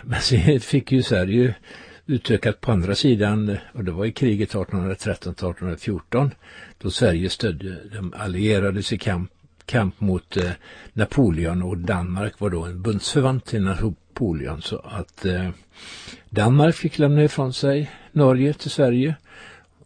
Men 0.03 0.21
sen 0.21 0.59
fick 0.59 0.91
ju 0.91 1.03
Sverige 1.03 1.55
utökat 2.07 2.61
på 2.61 2.71
andra 2.71 2.95
sidan 2.95 3.57
och 3.73 3.83
det 3.83 3.91
var 3.91 4.05
i 4.05 4.11
kriget 4.11 4.53
1813-1814 4.53 6.31
då 6.77 6.91
Sverige 6.91 7.29
stödde 7.29 7.77
de 7.93 8.13
allierades 8.17 8.93
i 8.93 8.97
kamp, 8.97 9.31
kamp 9.65 10.01
mot 10.01 10.37
eh, 10.37 10.51
Napoleon 10.93 11.63
och 11.63 11.77
Danmark 11.77 12.39
var 12.39 12.49
då 12.49 12.63
en 12.63 12.81
bundsförvant 12.81 13.45
till 13.45 13.61
Napoleon 13.61 14.61
så 14.61 14.77
att 14.77 15.25
eh, 15.25 15.49
Danmark 16.29 16.75
fick 16.75 16.99
lämna 16.99 17.23
ifrån 17.23 17.53
sig 17.53 17.91
Norge 18.11 18.53
till 18.53 18.71
Sverige 18.71 19.15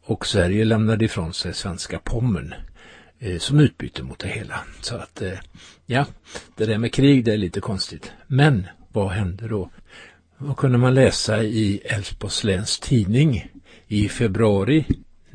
och 0.03 0.25
Sverige 0.25 0.65
lämnade 0.65 1.05
ifrån 1.05 1.33
sig 1.33 1.53
svenska 1.53 1.99
Pommern 1.99 2.53
eh, 3.19 3.37
som 3.37 3.59
utbyte 3.59 4.03
mot 4.03 4.19
det 4.19 4.27
hela. 4.27 4.59
Så 4.81 4.95
att 4.95 5.21
eh, 5.21 5.39
ja, 5.85 6.05
det 6.55 6.65
där 6.65 6.77
med 6.77 6.93
krig 6.93 7.25
det 7.25 7.33
är 7.33 7.37
lite 7.37 7.61
konstigt. 7.61 8.11
Men 8.27 8.67
vad 8.91 9.09
hände 9.09 9.47
då? 9.47 9.69
Vad 10.41 10.57
kunde 10.57 10.77
man 10.77 10.93
läsa 10.93 11.43
i 11.43 11.81
Älvsborgs 11.85 12.43
läns 12.43 12.79
tidning 12.79 13.51
i 13.87 14.09
februari 14.09 14.85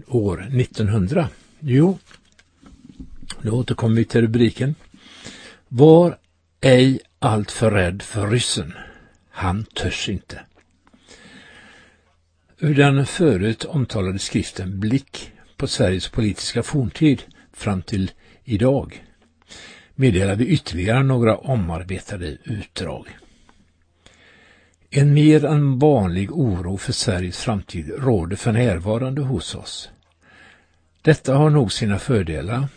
år 0.06 0.48
1900? 0.60 1.28
Jo, 1.60 1.98
då 3.42 3.52
återkommer 3.52 3.96
vi 3.96 4.04
till 4.04 4.20
rubriken. 4.20 4.74
Var 5.68 6.18
ej 6.60 7.00
alltför 7.18 7.70
rädd 7.70 8.02
för 8.02 8.30
ryssen. 8.30 8.72
Han 9.30 9.64
törs 9.64 10.08
inte. 10.08 10.40
Ur 12.58 12.74
den 12.74 13.06
förut 13.06 13.64
omtalade 13.64 14.18
skriften 14.18 14.80
Blick 14.80 15.32
på 15.56 15.66
Sveriges 15.66 16.08
politiska 16.08 16.62
forntid 16.62 17.22
fram 17.52 17.82
till 17.82 18.10
idag 18.44 19.04
meddelar 19.94 20.34
vi 20.34 20.46
ytterligare 20.46 21.02
några 21.02 21.36
omarbetade 21.36 22.38
utdrag. 22.44 23.06
En 24.96 25.14
mer 25.14 25.44
än 25.44 25.78
vanlig 25.78 26.32
oro 26.32 26.76
för 26.76 26.92
Sveriges 26.92 27.38
framtid 27.38 27.92
råder 27.98 28.36
för 28.36 28.52
närvarande 28.52 29.22
hos 29.22 29.54
oss. 29.54 29.90
Detta 31.02 31.34
har 31.34 31.50
nog 31.50 31.72
sina 31.72 31.98
fördelar, 31.98 32.68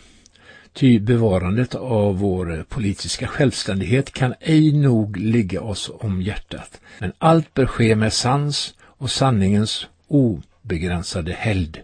ty 0.72 1.00
bevarandet 1.00 1.74
av 1.74 2.18
vår 2.18 2.64
politiska 2.68 3.26
självständighet 3.26 4.12
kan 4.12 4.34
ej 4.40 4.72
nog 4.72 5.16
ligga 5.16 5.60
oss 5.60 5.90
om 6.00 6.22
hjärtat, 6.22 6.80
men 6.98 7.12
allt 7.18 7.54
bör 7.54 7.66
ske 7.66 7.96
med 7.96 8.12
sans 8.12 8.74
och 8.82 9.10
sanningens 9.10 9.86
obegränsade 10.08 11.32
helgd 11.32 11.76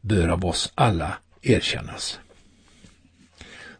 bör 0.00 0.28
av 0.28 0.44
oss 0.44 0.72
alla 0.74 1.18
erkännas. 1.42 2.20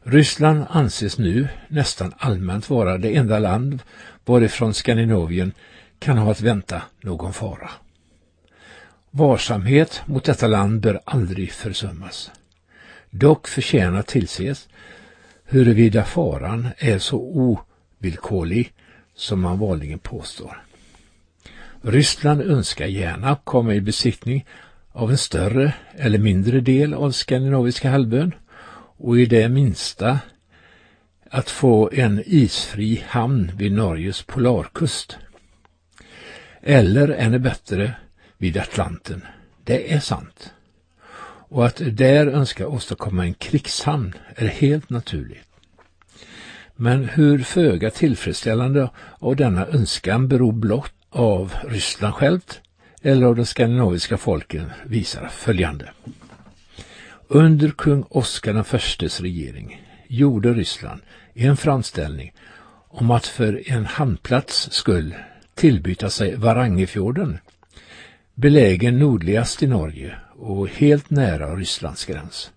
Ryssland 0.03 0.65
anses 0.69 1.19
nu 1.19 1.49
nästan 1.69 2.15
allmänt 2.19 2.71
vara 2.71 2.99
det 2.99 3.17
enda 3.17 3.39
land 3.39 3.83
varifrån 4.25 4.75
Skandinavien 4.75 5.53
kan 5.99 6.19
ha 6.19 6.31
att 6.31 6.41
vänta 6.41 6.83
någon 7.01 7.33
fara. 7.33 7.71
Varsamhet 9.11 10.03
mot 10.07 10.25
detta 10.25 10.47
land 10.47 10.81
bör 10.81 11.01
aldrig 11.05 11.53
försummas. 11.53 12.31
Dock 13.11 13.49
förtjänar 13.49 14.03
tillses 14.03 14.69
huruvida 15.45 16.05
faran 16.05 16.69
är 16.79 16.99
så 16.99 17.19
ovillkorlig 17.19 18.73
som 19.15 19.41
man 19.41 19.59
vanligen 19.59 19.99
påstår. 19.99 20.63
Ryssland 21.83 22.41
önskar 22.41 22.87
gärna 22.87 23.37
komma 23.45 23.75
i 23.75 23.81
besittning 23.81 24.47
av 24.93 25.11
en 25.11 25.19
större 25.19 25.75
eller 25.97 26.19
mindre 26.19 26.61
del 26.61 26.95
av 26.95 27.11
skandinaviska 27.11 27.91
halvön 27.91 28.35
och 28.99 29.19
i 29.19 29.27
det 29.27 29.49
minsta 29.49 30.19
att 31.31 31.51
få 31.51 31.91
en 31.93 32.23
isfri 32.27 33.05
hamn 33.09 33.53
vid 33.57 33.73
Norges 33.73 34.23
polarkust. 34.23 35.19
Eller 36.69 37.09
ännu 37.09 37.39
bättre 37.39 37.93
vid 38.39 38.57
Atlanten. 38.57 39.23
Det 39.65 39.93
är 39.93 40.01
sant. 40.01 40.55
Och 41.49 41.67
att 41.67 41.83
där 41.93 42.27
önska 42.27 42.69
åstadkomma 42.69 43.25
en 43.25 43.35
krigshamn 43.35 44.15
är 44.37 44.47
helt 44.47 44.91
naturligt. 44.91 45.49
Men 46.77 47.09
hur 47.09 47.39
föga 47.39 47.91
tillfredsställande 47.91 48.91
av 49.19 49.37
denna 49.37 49.67
önskan 49.67 50.29
beror 50.29 50.53
blott 50.53 50.95
av 51.11 51.55
Ryssland 51.69 52.15
självt 52.15 52.61
eller 53.03 53.27
av 53.27 53.37
de 53.37 53.47
skandinaviska 53.47 54.17
folken 54.17 54.71
visar 54.87 55.29
följande. 55.29 55.91
Under 57.29 57.71
kung 57.71 58.03
Oskar 58.03 58.53
den 58.53 58.65
förstes 58.65 59.21
regering 59.21 59.83
gjorde 60.09 60.53
Ryssland 60.53 61.01
en 61.35 61.57
framställning 61.57 62.33
om 62.89 63.11
att 63.11 63.27
för 63.27 63.63
en 63.73 63.87
hamnplats 63.87 64.73
skull 64.73 65.15
tillbyta 65.57 66.11
sig 66.11 66.37
Varangefjorden, 66.37 67.39
belägen 68.35 68.99
nordligast 68.99 69.63
i 69.63 69.67
Norge 69.67 70.15
och 70.39 70.69
helt 70.69 71.11
nära 71.11 71.57
Rysslands 71.57 72.05
gräns. 72.05 72.51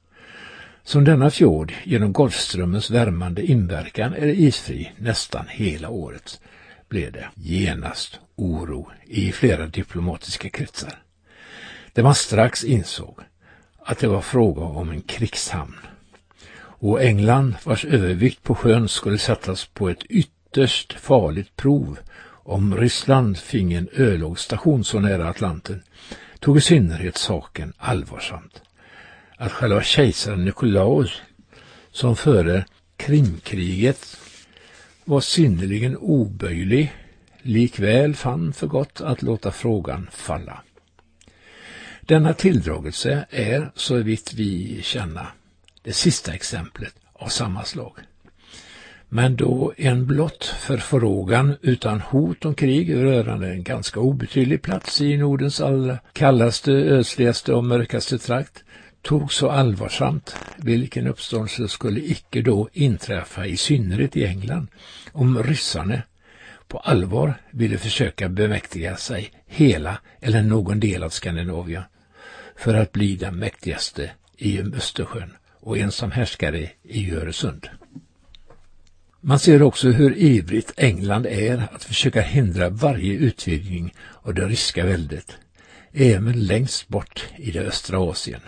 Som 0.84 1.04
denna 1.04 1.30
fjord 1.30 1.74
genom 1.84 2.14
Golfströmmens 2.14 2.90
värmande 2.92 3.46
inverkan 3.46 4.14
är 4.14 4.28
isfri 4.28 4.92
nästan 4.98 5.46
hela 5.50 5.90
året 5.90 6.42
blev 6.90 7.12
det 7.12 7.28
genast 7.36 8.20
oro 8.36 8.92
i 9.06 9.32
flera 9.32 9.68
diplomatiska 9.68 10.50
kretsar. 10.50 11.04
Där 11.94 12.04
man 12.04 12.16
strax 12.16 12.64
insåg 12.64 13.20
att 13.86 14.00
det 14.00 14.08
var 14.08 14.22
fråga 14.22 14.62
om 14.62 14.90
en 14.90 15.02
krigshamn. 15.02 15.80
Och 16.62 17.04
England, 17.04 17.56
vars 17.64 17.86
övervikt 17.86 18.44
på 18.44 18.56
sjön 18.56 18.90
skulle 18.90 19.18
sättas 19.18 19.66
på 19.66 19.90
ett 19.90 20.04
ytterst 20.04 20.94
farligt 20.94 21.56
prov 21.56 22.00
om 22.50 22.78
Ryssland 22.78 23.38
finge 23.38 23.78
en 23.78 23.90
ölågstation 23.94 24.84
så 24.84 25.00
nära 25.00 25.30
Atlanten, 25.30 25.84
tog 26.40 26.58
i 26.58 26.62
synnerhet 26.62 27.18
saken 27.18 27.74
allvarsamt. 27.78 28.62
Att 29.38 29.52
själva 29.52 29.84
kejsaren 29.84 30.46
Nikolaus, 30.46 31.22
som 31.92 32.16
före 32.16 32.66
Krimkriget 32.98 34.18
var 35.06 35.22
synnerligen 35.22 35.98
oböjlig, 35.98 36.94
likväl 37.42 38.16
fann 38.16 38.54
för 38.54 38.68
gott 38.68 39.02
att 39.02 39.22
låta 39.22 39.52
frågan 39.52 40.10
falla. 40.12 40.62
Denna 42.02 42.34
tilldragelse 42.34 43.26
är, 43.30 43.72
så 43.76 43.96
vitt 43.96 44.34
vi 44.34 44.80
känner, 44.82 45.28
det 45.84 45.94
sista 45.94 46.34
exemplet 46.34 46.96
av 47.14 47.28
samma 47.28 47.64
slag. 47.64 47.94
Men 49.12 49.36
då 49.36 49.74
en 49.78 50.06
blott 50.06 50.46
förfrågan 50.46 51.56
utan 51.62 52.02
hot 52.02 52.46
om 52.46 52.56
krig 52.56 52.96
rörande 52.96 53.50
en 53.50 53.64
ganska 53.64 54.00
obetydlig 54.00 54.62
plats 54.62 55.02
i 55.02 55.18
Nordens 55.18 55.62
allra 55.62 55.98
kallaste, 56.14 56.72
ösligaste 56.72 57.54
och 57.54 57.64
mörkaste 57.64 58.18
trakt 58.18 58.64
tog 59.02 59.34
så 59.34 59.50
allvarsamt 59.50 60.36
vilken 60.58 61.08
uppståndelse 61.08 61.68
skulle 61.68 62.00
icke 62.00 62.42
då 62.42 62.70
inträffa 62.74 63.46
i 63.46 63.58
synnerhet 63.58 64.18
i 64.18 64.26
England 64.26 64.68
om 65.12 65.44
ryssarna 65.44 66.02
på 66.68 66.78
allvar 66.78 67.34
ville 67.52 67.78
försöka 67.78 68.30
bemäktiga 68.30 68.98
sig 68.98 69.32
hela 69.48 69.98
eller 70.22 70.42
någon 70.42 70.80
del 70.80 71.04
av 71.04 71.10
Skandinavien 71.10 71.84
för 72.56 72.74
att 72.74 72.92
bli 72.92 73.16
den 73.16 73.36
mäktigaste 73.36 74.12
i 74.38 74.62
Östersjön 74.62 75.34
och 75.60 75.78
ensam 75.78 76.12
härskare 76.12 76.70
i 76.84 77.12
Öresund. 77.12 77.70
Man 79.22 79.40
ser 79.40 79.62
också 79.62 79.90
hur 79.90 80.18
ivrigt 80.18 80.74
England 80.78 81.26
är 81.26 81.68
att 81.72 81.84
försöka 81.84 82.22
hindra 82.22 82.70
varje 82.70 83.14
utvidgning 83.14 83.94
av 84.22 84.34
det 84.34 84.46
ryska 84.48 84.86
väldet, 84.86 85.38
även 85.94 86.46
längst 86.46 86.88
bort 86.88 87.28
i 87.38 87.52
det 87.52 87.60
östra 87.60 88.00
Asien. 88.00 88.42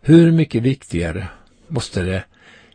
Hur 0.00 0.32
mycket 0.32 0.62
viktigare 0.62 1.28
måste 1.68 2.02
det 2.02 2.24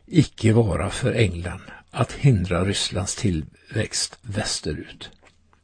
icke 0.07 0.53
vara 0.53 0.89
för 0.89 1.13
England 1.13 1.61
att 1.91 2.11
hindra 2.11 2.65
Rysslands 2.65 3.15
tillväxt 3.15 4.19
västerut. 4.21 5.09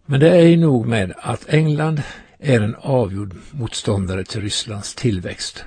Men 0.06 0.20
det 0.20 0.38
är 0.38 0.58
nog 0.58 0.88
med 0.88 1.14
att 1.18 1.50
England 1.50 2.02
är 2.40 2.62
en 2.62 2.76
avgjord 2.76 3.36
motståndare 3.52 4.24
till 4.24 4.42
Rysslands 4.42 4.96
tillväxt 4.96 5.66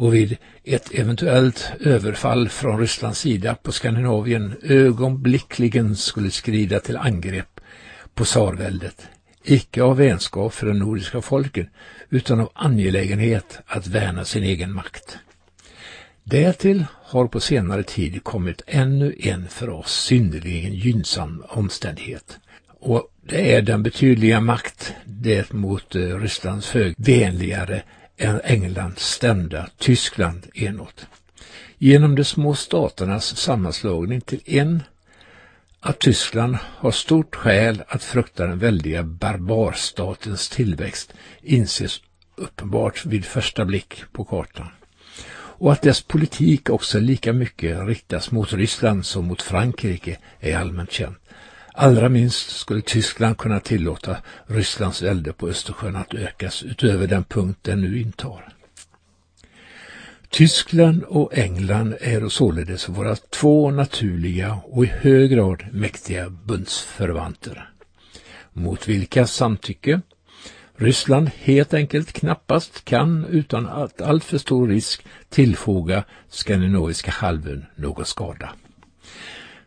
och 0.00 0.14
vid 0.14 0.36
ett 0.64 0.94
eventuellt 0.94 1.72
överfall 1.80 2.48
från 2.48 2.80
Rysslands 2.80 3.18
sida 3.18 3.54
på 3.54 3.72
Skandinavien 3.72 4.56
ögonblickligen 4.62 5.96
skulle 5.96 6.30
skrida 6.30 6.80
till 6.80 6.96
angrepp 6.96 7.60
på 8.14 8.24
tsarväldet, 8.24 9.08
icke 9.44 9.82
av 9.82 9.96
vänskap 9.96 10.54
för 10.54 10.66
de 10.66 10.78
nordiska 10.78 11.20
folken 11.20 11.68
utan 12.10 12.40
av 12.40 12.50
angelägenhet 12.54 13.58
att 13.66 13.86
värna 13.86 14.24
sin 14.24 14.42
egen 14.42 14.72
makt. 14.72 15.18
Därtill 16.24 16.84
har 17.02 17.26
på 17.26 17.40
senare 17.40 17.82
tid 17.82 18.24
kommit 18.24 18.62
ännu 18.66 19.14
en 19.18 19.48
för 19.48 19.70
oss 19.70 19.92
synnerligen 19.92 20.74
gynnsam 20.74 21.44
omständighet. 21.48 22.38
Och 22.80 23.08
det 23.22 23.54
är 23.54 23.62
den 23.62 23.82
betydliga 23.82 24.40
makt 24.40 24.94
det 25.04 25.52
mot 25.52 25.94
eh, 25.94 26.00
Rysslands 26.00 26.70
hög 26.70 26.94
vänligare 26.98 27.82
än 28.20 28.40
England, 28.44 28.98
stämda 28.98 29.68
Tyskland 29.78 30.46
enåt. 30.54 31.06
Genom 31.78 32.14
de 32.14 32.24
små 32.24 32.54
staternas 32.54 33.36
sammanslagning 33.36 34.20
till 34.20 34.40
en 34.44 34.82
att 35.80 35.98
Tyskland 35.98 36.56
har 36.62 36.90
stort 36.90 37.34
skäl 37.34 37.82
att 37.88 38.04
frukta 38.04 38.46
den 38.46 38.58
väldiga 38.58 39.02
barbarstatens 39.02 40.48
tillväxt 40.48 41.12
inses 41.42 42.00
uppenbart 42.36 43.04
vid 43.04 43.24
första 43.24 43.64
blick 43.64 44.02
på 44.12 44.24
kartan. 44.24 44.68
Och 45.32 45.72
att 45.72 45.82
dess 45.82 46.02
politik 46.02 46.70
också 46.70 46.98
lika 46.98 47.32
mycket 47.32 47.86
riktas 47.86 48.30
mot 48.30 48.52
Ryssland 48.52 49.06
som 49.06 49.26
mot 49.26 49.42
Frankrike 49.42 50.18
är 50.40 50.56
allmänt 50.56 50.92
känt. 50.92 51.18
Allra 51.74 52.08
minst 52.08 52.50
skulle 52.50 52.82
Tyskland 52.82 53.38
kunna 53.38 53.60
tillåta 53.60 54.16
Rysslands 54.46 55.02
välde 55.02 55.32
på 55.32 55.48
Östersjön 55.48 55.96
att 55.96 56.14
ökas 56.14 56.62
utöver 56.62 57.06
den 57.06 57.24
punkt 57.24 57.58
den 57.62 57.80
nu 57.80 58.00
intar. 58.00 58.48
Tyskland 60.30 61.02
och 61.02 61.38
England 61.38 61.94
är 62.00 62.28
således 62.28 62.88
våra 62.88 63.16
två 63.16 63.70
naturliga 63.70 64.60
och 64.64 64.84
i 64.84 64.86
hög 64.86 65.30
grad 65.30 65.64
mäktiga 65.72 66.30
bundsförvanter, 66.30 67.70
mot 68.52 68.88
vilka 68.88 69.26
samtycke 69.26 70.00
Ryssland 70.76 71.30
helt 71.34 71.74
enkelt 71.74 72.12
knappast 72.12 72.84
kan 72.84 73.24
utan 73.24 73.66
att 73.66 74.00
alltför 74.00 74.38
stor 74.38 74.68
risk 74.68 75.06
tillfoga 75.28 76.04
skandinaviska 76.28 77.10
halvön 77.10 77.66
någon 77.76 78.04
skada. 78.04 78.50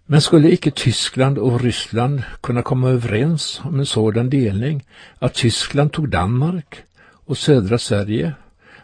Men 0.06 0.22
skulle 0.22 0.52
icke 0.52 0.72
Tyskland 0.72 1.38
och 1.38 1.62
Ryssland 1.62 2.24
kunna 2.42 2.62
komma 2.62 2.90
överens 2.90 3.62
om 3.64 3.80
en 3.80 3.86
sådan 3.86 4.30
delning 4.30 4.86
att 5.20 5.34
Tyskland 5.34 5.92
tog 5.92 6.10
Danmark 6.10 6.84
och 7.26 7.38
södra 7.38 7.78
Sverige, 7.78 8.34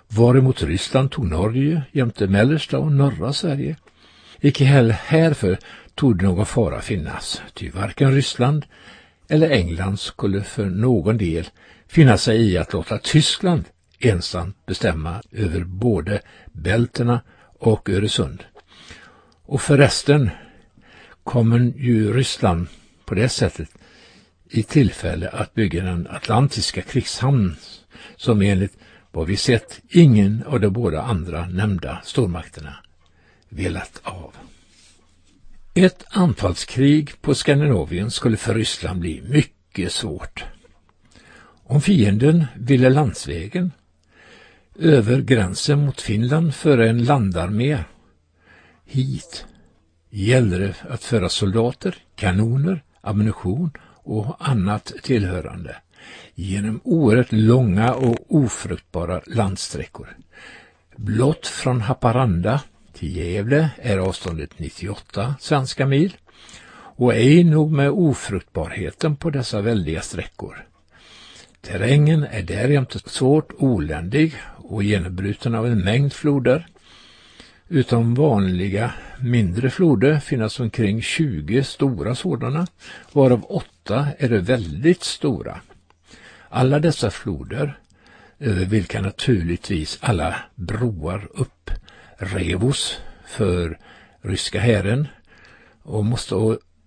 varemot 0.07 0.63
Ryssland 0.63 1.11
tog 1.11 1.25
Norge 1.25 1.83
jämte 1.91 2.27
mellersta 2.27 2.79
och 2.79 2.91
norra 2.91 3.33
Sverige? 3.33 3.75
Icke 4.41 4.65
heller 4.65 4.93
härför 4.93 5.57
tog 5.95 6.21
någon 6.21 6.45
fara 6.45 6.81
finnas, 6.81 7.41
ty 7.53 7.69
varken 7.69 8.11
Ryssland 8.11 8.65
eller 9.27 9.49
England 9.49 9.99
skulle 9.99 10.43
för 10.43 10.65
någon 10.65 11.17
del 11.17 11.49
finna 11.87 12.17
sig 12.17 12.51
i 12.51 12.57
att 12.57 12.73
låta 12.73 12.97
Tyskland 12.97 13.63
ensamt 13.99 14.65
bestämma 14.65 15.21
över 15.31 15.63
både 15.63 16.21
bälterna 16.53 17.21
och 17.59 17.89
Öresund. 17.89 18.43
Och 19.45 19.61
förresten 19.61 20.29
kommer 21.29 21.73
ju 21.77 22.13
Ryssland 22.13 22.67
på 23.05 23.15
det 23.15 23.29
sättet 23.29 23.69
i 24.49 24.63
tillfälle 24.63 25.29
att 25.29 25.53
bygga 25.53 25.83
den 25.83 26.07
atlantiska 26.09 26.81
krigshamn 26.81 27.55
som 28.15 28.41
enligt 28.41 28.77
vad 29.11 29.27
vi 29.27 29.37
sett 29.37 29.81
ingen 29.89 30.43
av 30.47 30.59
de 30.59 30.69
båda 30.69 31.01
andra 31.01 31.45
nämnda 31.45 32.01
stormakterna 32.03 32.75
velat 33.49 34.01
av. 34.03 34.33
Ett 35.73 36.03
anfallskrig 36.09 37.21
på 37.21 37.35
Skandinavien 37.35 38.11
skulle 38.11 38.37
för 38.37 38.53
Ryssland 38.53 38.99
bli 38.99 39.21
mycket 39.21 39.91
svårt. 39.91 40.43
Om 41.63 41.81
fienden 41.81 42.45
ville 42.55 42.89
landsvägen 42.89 43.71
över 44.79 45.21
gränsen 45.21 45.85
mot 45.85 46.01
Finland 46.01 46.55
föra 46.55 46.89
en 46.89 47.03
landarmé 47.03 47.77
hit 48.85 49.45
gällde 50.09 50.57
det 50.57 50.75
att 50.89 51.03
föra 51.03 51.29
soldater, 51.29 51.95
kanoner, 52.15 52.83
ammunition 53.01 53.71
och 54.03 54.35
annat 54.39 54.93
tillhörande 55.03 55.75
genom 56.35 56.81
oerhört 56.83 57.31
långa 57.31 57.93
och 57.93 58.35
ofruktbara 58.35 59.21
landsträckor. 59.25 60.17
Blott 60.95 61.47
från 61.47 61.81
Haparanda 61.81 62.61
till 62.93 63.17
Gävle 63.17 63.69
är 63.77 63.97
avståndet 63.97 64.59
98 64.59 65.35
svenska 65.39 65.85
mil 65.85 66.17
och 66.71 67.13
ej 67.13 67.43
nog 67.43 67.71
med 67.71 67.89
ofruktbarheten 67.89 69.15
på 69.15 69.29
dessa 69.29 69.61
väldiga 69.61 70.01
sträckor. 70.01 70.65
Terrängen 71.61 72.23
är 72.23 72.41
därjämte 72.41 72.99
svårt 72.99 73.51
oländig 73.57 74.35
och 74.57 74.83
genombruten 74.83 75.55
av 75.55 75.65
en 75.65 75.79
mängd 75.79 76.13
floder. 76.13 76.67
Utom 77.71 78.15
vanliga 78.15 78.93
mindre 79.19 79.69
floder 79.69 80.19
finns 80.19 80.59
omkring 80.59 81.01
20 81.01 81.63
stora 81.63 82.15
sådana, 82.15 82.67
varav 83.11 83.45
åtta 83.49 84.07
är 84.17 84.29
väldigt 84.29 85.03
stora. 85.03 85.61
Alla 86.49 86.79
dessa 86.79 87.09
floder, 87.11 87.79
över 88.39 88.65
vilka 88.65 89.01
naturligtvis 89.01 89.97
alla 90.01 90.35
broar 90.55 91.27
upp 91.33 91.71
revos 92.17 92.99
för 93.27 93.79
ryska 94.21 94.59
hären 94.59 95.07
och 95.83 96.05
måste 96.05 96.35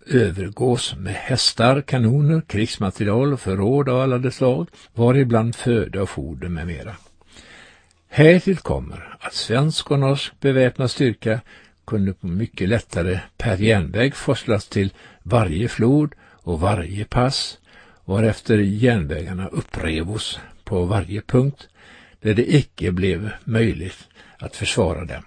övergås 0.06 0.94
med 0.96 1.14
hästar, 1.14 1.80
kanoner, 1.80 2.42
krigsmaterial 2.46 3.32
och 3.32 3.40
förråd 3.40 3.88
av 3.88 4.00
alla 4.00 4.18
de 4.18 4.30
slag, 4.30 4.68
varibland 4.94 5.54
föda 5.54 6.02
och 6.02 6.08
foder 6.08 6.48
med 6.48 6.66
mera. 6.66 6.96
Härtill 8.14 8.56
kommer 8.56 9.16
att 9.20 9.34
svensk 9.34 9.90
och 9.90 9.98
norsk 9.98 10.40
beväpnad 10.40 10.90
styrka 10.90 11.40
kunde 11.86 12.12
på 12.12 12.26
mycket 12.26 12.68
lättare 12.68 13.20
per 13.36 13.56
järnväg 13.56 14.14
forslas 14.14 14.68
till 14.68 14.92
varje 15.22 15.68
flod 15.68 16.14
och 16.20 16.60
varje 16.60 17.04
pass, 17.04 17.58
varefter 18.04 18.58
järnvägarna 18.58 19.48
upprevos 19.48 20.40
på 20.64 20.84
varje 20.84 21.20
punkt 21.20 21.68
där 22.20 22.34
det 22.34 22.54
icke 22.54 22.92
blev 22.92 23.30
möjligt 23.44 24.08
att 24.38 24.56
försvara 24.56 25.04
dem. 25.04 25.22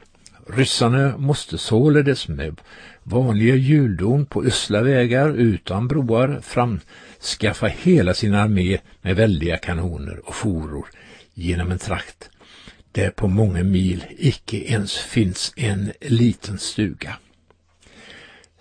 Ryssarna 0.48 1.18
måste 1.18 1.58
således 1.58 2.28
med 2.28 2.62
vanliga 3.04 3.56
hjuldon 3.56 4.26
på 4.26 4.46
usla 4.46 4.82
vägar 4.82 5.30
utan 5.30 5.88
broar 5.88 6.40
framskaffa 6.42 7.68
hela 7.68 8.14
sin 8.14 8.34
armé 8.34 8.78
med 9.02 9.16
väldiga 9.16 9.58
kanoner 9.58 10.22
och 10.26 10.36
foror 10.36 10.86
genom 11.34 11.72
en 11.72 11.80
trakt 11.80 12.30
där 12.96 13.10
på 13.10 13.28
många 13.28 13.64
mil 13.64 14.06
icke 14.18 14.58
ens 14.58 14.98
finns 14.98 15.54
en 15.56 15.92
liten 16.02 16.58
stuga. 16.58 17.18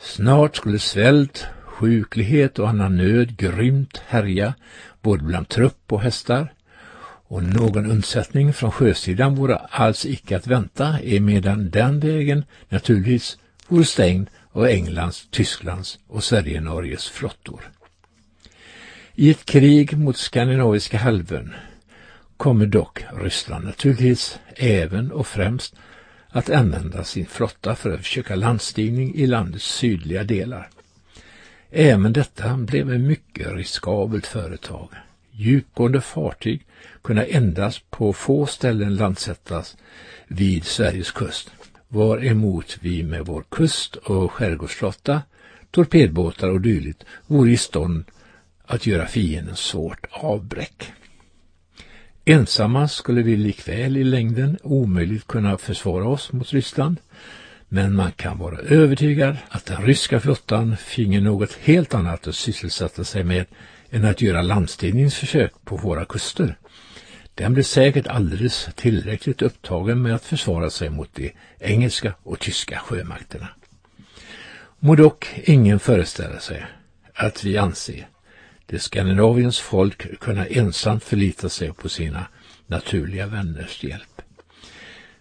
Snart 0.01 0.57
skulle 0.57 0.79
svält, 0.79 1.47
sjuklighet 1.65 2.59
och 2.59 2.69
annan 2.69 2.97
nöd 2.97 3.37
grymt 3.37 4.03
härja 4.07 4.55
både 5.03 5.25
bland 5.25 5.49
trupp 5.49 5.93
och 5.93 6.01
hästar 6.01 6.53
och 7.27 7.43
någon 7.43 7.91
undsättning 7.91 8.53
från 8.53 8.73
sjösidan 8.73 9.35
vore 9.35 9.57
alls 9.57 10.07
icke 10.07 10.37
att 10.37 10.47
vänta 10.47 10.99
emedan 11.01 11.71
den 11.71 12.01
vägen 12.01 12.45
naturligtvis 12.69 13.39
vore 13.69 13.85
stängd 13.85 14.31
av 14.53 14.67
Englands, 14.67 15.29
Tysklands 15.31 15.99
och 16.07 16.25
Sverige-Norges 16.25 17.09
flottor. 17.09 17.61
I 19.15 19.31
ett 19.31 19.45
krig 19.45 19.99
mot 19.99 20.17
skandinaviska 20.17 20.99
halvön 20.99 21.55
kommer 22.45 22.67
dock 22.67 23.05
Ryssland 23.13 23.65
naturligtvis 23.65 24.39
även 24.57 25.13
och 25.13 25.27
främst 25.27 25.75
att 26.29 26.51
använda 26.51 27.05
sin 27.05 27.27
flotta 27.27 27.75
för 27.75 27.91
att 27.91 28.01
försöka 28.01 28.35
landstigning 28.35 29.15
i 29.15 29.27
landets 29.27 29.65
sydliga 29.65 30.25
delar. 30.25 30.69
Även 31.71 32.13
detta 32.13 32.57
blev 32.57 32.93
ett 32.93 33.01
mycket 33.01 33.53
riskabelt 33.53 34.27
företag. 34.27 34.89
Djupgående 35.31 36.01
fartyg 36.01 36.67
kunna 37.03 37.25
endast 37.25 37.91
på 37.91 38.13
få 38.13 38.47
ställen 38.47 38.97
landsättas 38.97 39.77
vid 40.29 40.65
Sveriges 40.65 41.11
kust, 41.11 41.51
var 41.89 42.25
emot 42.25 42.79
vi 42.81 43.03
med 43.03 43.27
vår 43.27 43.45
kust- 43.49 43.97
och 43.97 44.33
skärgårdsflotta, 44.33 45.23
torpedbåtar 45.71 46.49
och 46.49 46.61
dylikt 46.61 47.05
vore 47.27 47.51
i 47.51 47.57
stånd 47.57 48.05
att 48.67 48.87
göra 48.87 49.07
fienden 49.07 49.57
svårt 49.57 50.07
avbräck. 50.11 50.93
Ensamma 52.27 52.89
skulle 52.89 53.23
vi 53.23 53.37
likväl 53.37 53.97
i 53.97 54.05
längden 54.05 54.59
omöjligt 54.63 55.27
kunna 55.27 55.59
försvara 55.59 56.09
oss 56.09 56.33
mot 56.33 56.53
Ryssland, 56.53 56.97
men 57.69 57.97
man 57.97 58.13
kan 58.13 58.39
vara 58.39 58.59
övertygad 58.59 59.37
att 59.49 59.67
den 59.67 59.83
ryska 59.83 60.21
flottan 60.21 60.77
finge 60.77 61.21
något 61.21 61.53
helt 61.53 61.95
annat 61.95 62.27
att 62.27 62.35
sysselsätta 62.35 63.05
sig 63.05 63.25
med 63.25 63.47
än 63.91 64.05
att 64.05 64.23
göra 64.23 64.43
landstigningsförsök 64.43 65.53
på 65.65 65.77
våra 65.77 66.05
kuster. 66.05 66.59
Den 67.35 67.55
blev 67.55 67.63
säkert 67.63 68.07
alldeles 68.07 68.69
tillräckligt 68.75 69.43
upptagen 69.43 70.03
med 70.03 70.15
att 70.15 70.25
försvara 70.25 70.71
sig 70.71 70.91
mot 70.91 71.15
de 71.15 71.33
engelska 71.59 72.15
och 72.23 72.39
tyska 72.39 72.79
sjömakterna. 72.79 73.49
Må 74.79 74.95
dock 74.95 75.27
ingen 75.45 75.79
föreställa 75.79 76.41
sig 76.41 76.67
att 77.15 77.45
vi 77.45 77.59
anser 77.59 78.09
det 78.67 78.79
Skandinaviens 78.79 79.61
folk 79.61 80.19
kunna 80.21 80.47
ensamt 80.47 81.05
förlita 81.05 81.49
sig 81.49 81.73
på 81.73 81.89
sina 81.89 82.27
naturliga 82.67 83.27
vänners 83.27 83.85
hjälp. 83.85 84.23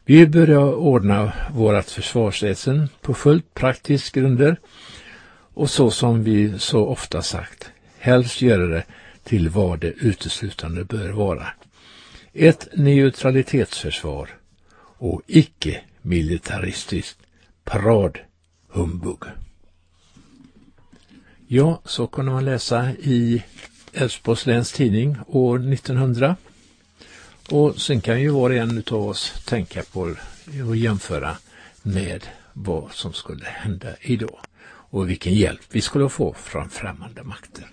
Vi 0.06 0.28
började 0.28 0.74
ordna 0.74 1.34
vårt 1.52 1.86
försvarsväsen 1.86 2.90
på 3.02 3.14
fullt 3.14 3.54
praktisk 3.54 4.16
grunder 4.16 4.58
och 5.54 5.70
så 5.70 5.92
som 5.92 6.24
vi 6.24 6.60
så 6.60 6.86
ofta 6.86 7.22
sagt, 7.22 7.72
helst 7.98 8.42
göra 8.42 8.68
det 8.68 8.84
till 9.24 9.50
vad 9.50 9.80
det 9.80 9.92
uteslutande 9.92 10.84
bör 10.84 11.10
vara. 11.10 11.48
Ett 12.34 12.68
neutralitetsförsvar 12.74 14.30
och 14.98 15.22
icke-militaristiskt 15.28 17.20
paradhumbug. 17.64 19.24
Ja, 21.56 21.82
så 21.86 22.08
kunde 22.08 22.32
man 22.32 22.46
läsa 22.46 22.92
i 22.92 23.44
Älvsborgs 23.94 24.46
läns 24.46 24.72
tidning 24.72 25.18
år 25.28 25.74
1900. 25.74 26.36
Och 27.52 27.82
sen 27.82 28.02
kan 28.02 28.22
ju 28.22 28.30
var 28.30 28.50
och 28.50 28.56
en 28.56 28.84
av 28.92 29.08
oss 29.08 29.44
tänka 29.46 29.84
på 29.84 30.16
och 30.68 30.76
jämföra 30.76 31.38
med 31.84 32.28
vad 32.54 32.92
som 32.92 33.14
skulle 33.14 33.46
hända 33.46 33.90
idag 34.02 34.40
och 34.66 35.10
vilken 35.10 35.34
hjälp 35.34 35.62
vi 35.70 35.82
skulle 35.82 36.10
få 36.10 36.34
från 36.34 36.70
främmande 36.70 37.24
makter. 37.24 37.68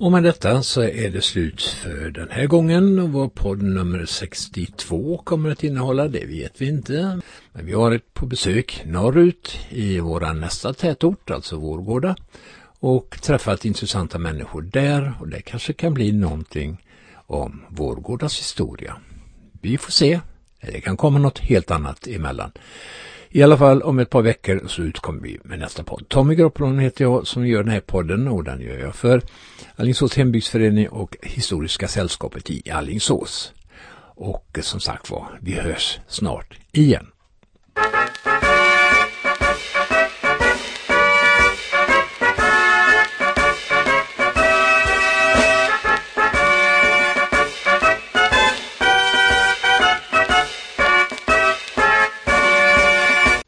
Och 0.00 0.12
med 0.12 0.22
detta 0.22 0.62
så 0.62 0.82
är 0.82 1.10
det 1.10 1.22
slut 1.22 1.62
för 1.62 2.10
den 2.10 2.30
här 2.30 2.46
gången 2.46 2.98
och 2.98 3.12
vad 3.12 3.34
podd 3.34 3.62
nummer 3.62 4.06
62 4.06 5.22
kommer 5.24 5.50
att 5.50 5.64
innehålla 5.64 6.08
det 6.08 6.26
vet 6.26 6.60
vi 6.60 6.68
inte. 6.68 7.20
Men 7.52 7.66
vi 7.66 7.72
har 7.72 7.92
ett 7.92 8.14
på 8.14 8.26
besök 8.26 8.82
norrut 8.86 9.58
i 9.68 10.00
vår 10.00 10.34
nästa 10.34 10.72
tätort, 10.72 11.30
alltså 11.30 11.56
Vårgårda 11.56 12.16
och 12.78 13.18
träffat 13.22 13.64
intressanta 13.64 14.18
människor 14.18 14.62
där 14.62 15.14
och 15.20 15.28
det 15.28 15.42
kanske 15.42 15.72
kan 15.72 15.94
bli 15.94 16.12
någonting 16.12 16.84
om 17.14 17.62
Vårgårdas 17.68 18.38
historia. 18.38 18.96
Vi 19.60 19.78
får 19.78 19.92
se. 19.92 20.20
Det 20.60 20.80
kan 20.80 20.96
komma 20.96 21.18
något 21.18 21.38
helt 21.38 21.70
annat 21.70 22.06
emellan. 22.06 22.52
I 23.32 23.42
alla 23.42 23.56
fall 23.56 23.82
om 23.82 23.98
ett 23.98 24.10
par 24.10 24.22
veckor 24.22 24.62
så 24.66 24.82
utkommer 24.82 25.20
vi 25.20 25.38
med 25.44 25.58
nästa 25.58 25.84
podd. 25.84 26.08
Tommy 26.08 26.34
Gropplon 26.34 26.78
heter 26.78 27.04
jag 27.04 27.26
som 27.26 27.46
gör 27.46 27.62
den 27.62 27.72
här 27.72 27.80
podden 27.80 28.28
och 28.28 28.44
den 28.44 28.60
gör 28.60 28.78
jag 28.78 28.94
för 28.94 29.22
Allingsås 29.76 30.16
hembygdsförening 30.16 30.88
och 30.88 31.16
Historiska 31.22 31.88
sällskapet 31.88 32.50
i 32.50 32.70
Allingsås. 32.70 33.52
Och 34.14 34.46
eh, 34.56 34.62
som 34.62 34.80
sagt 34.80 35.10
var, 35.10 35.38
vi 35.40 35.52
hörs 35.52 35.98
snart 36.08 36.58
igen. 36.72 37.06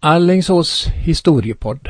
Allingsås 0.05 0.87
historiepodd. 0.87 1.89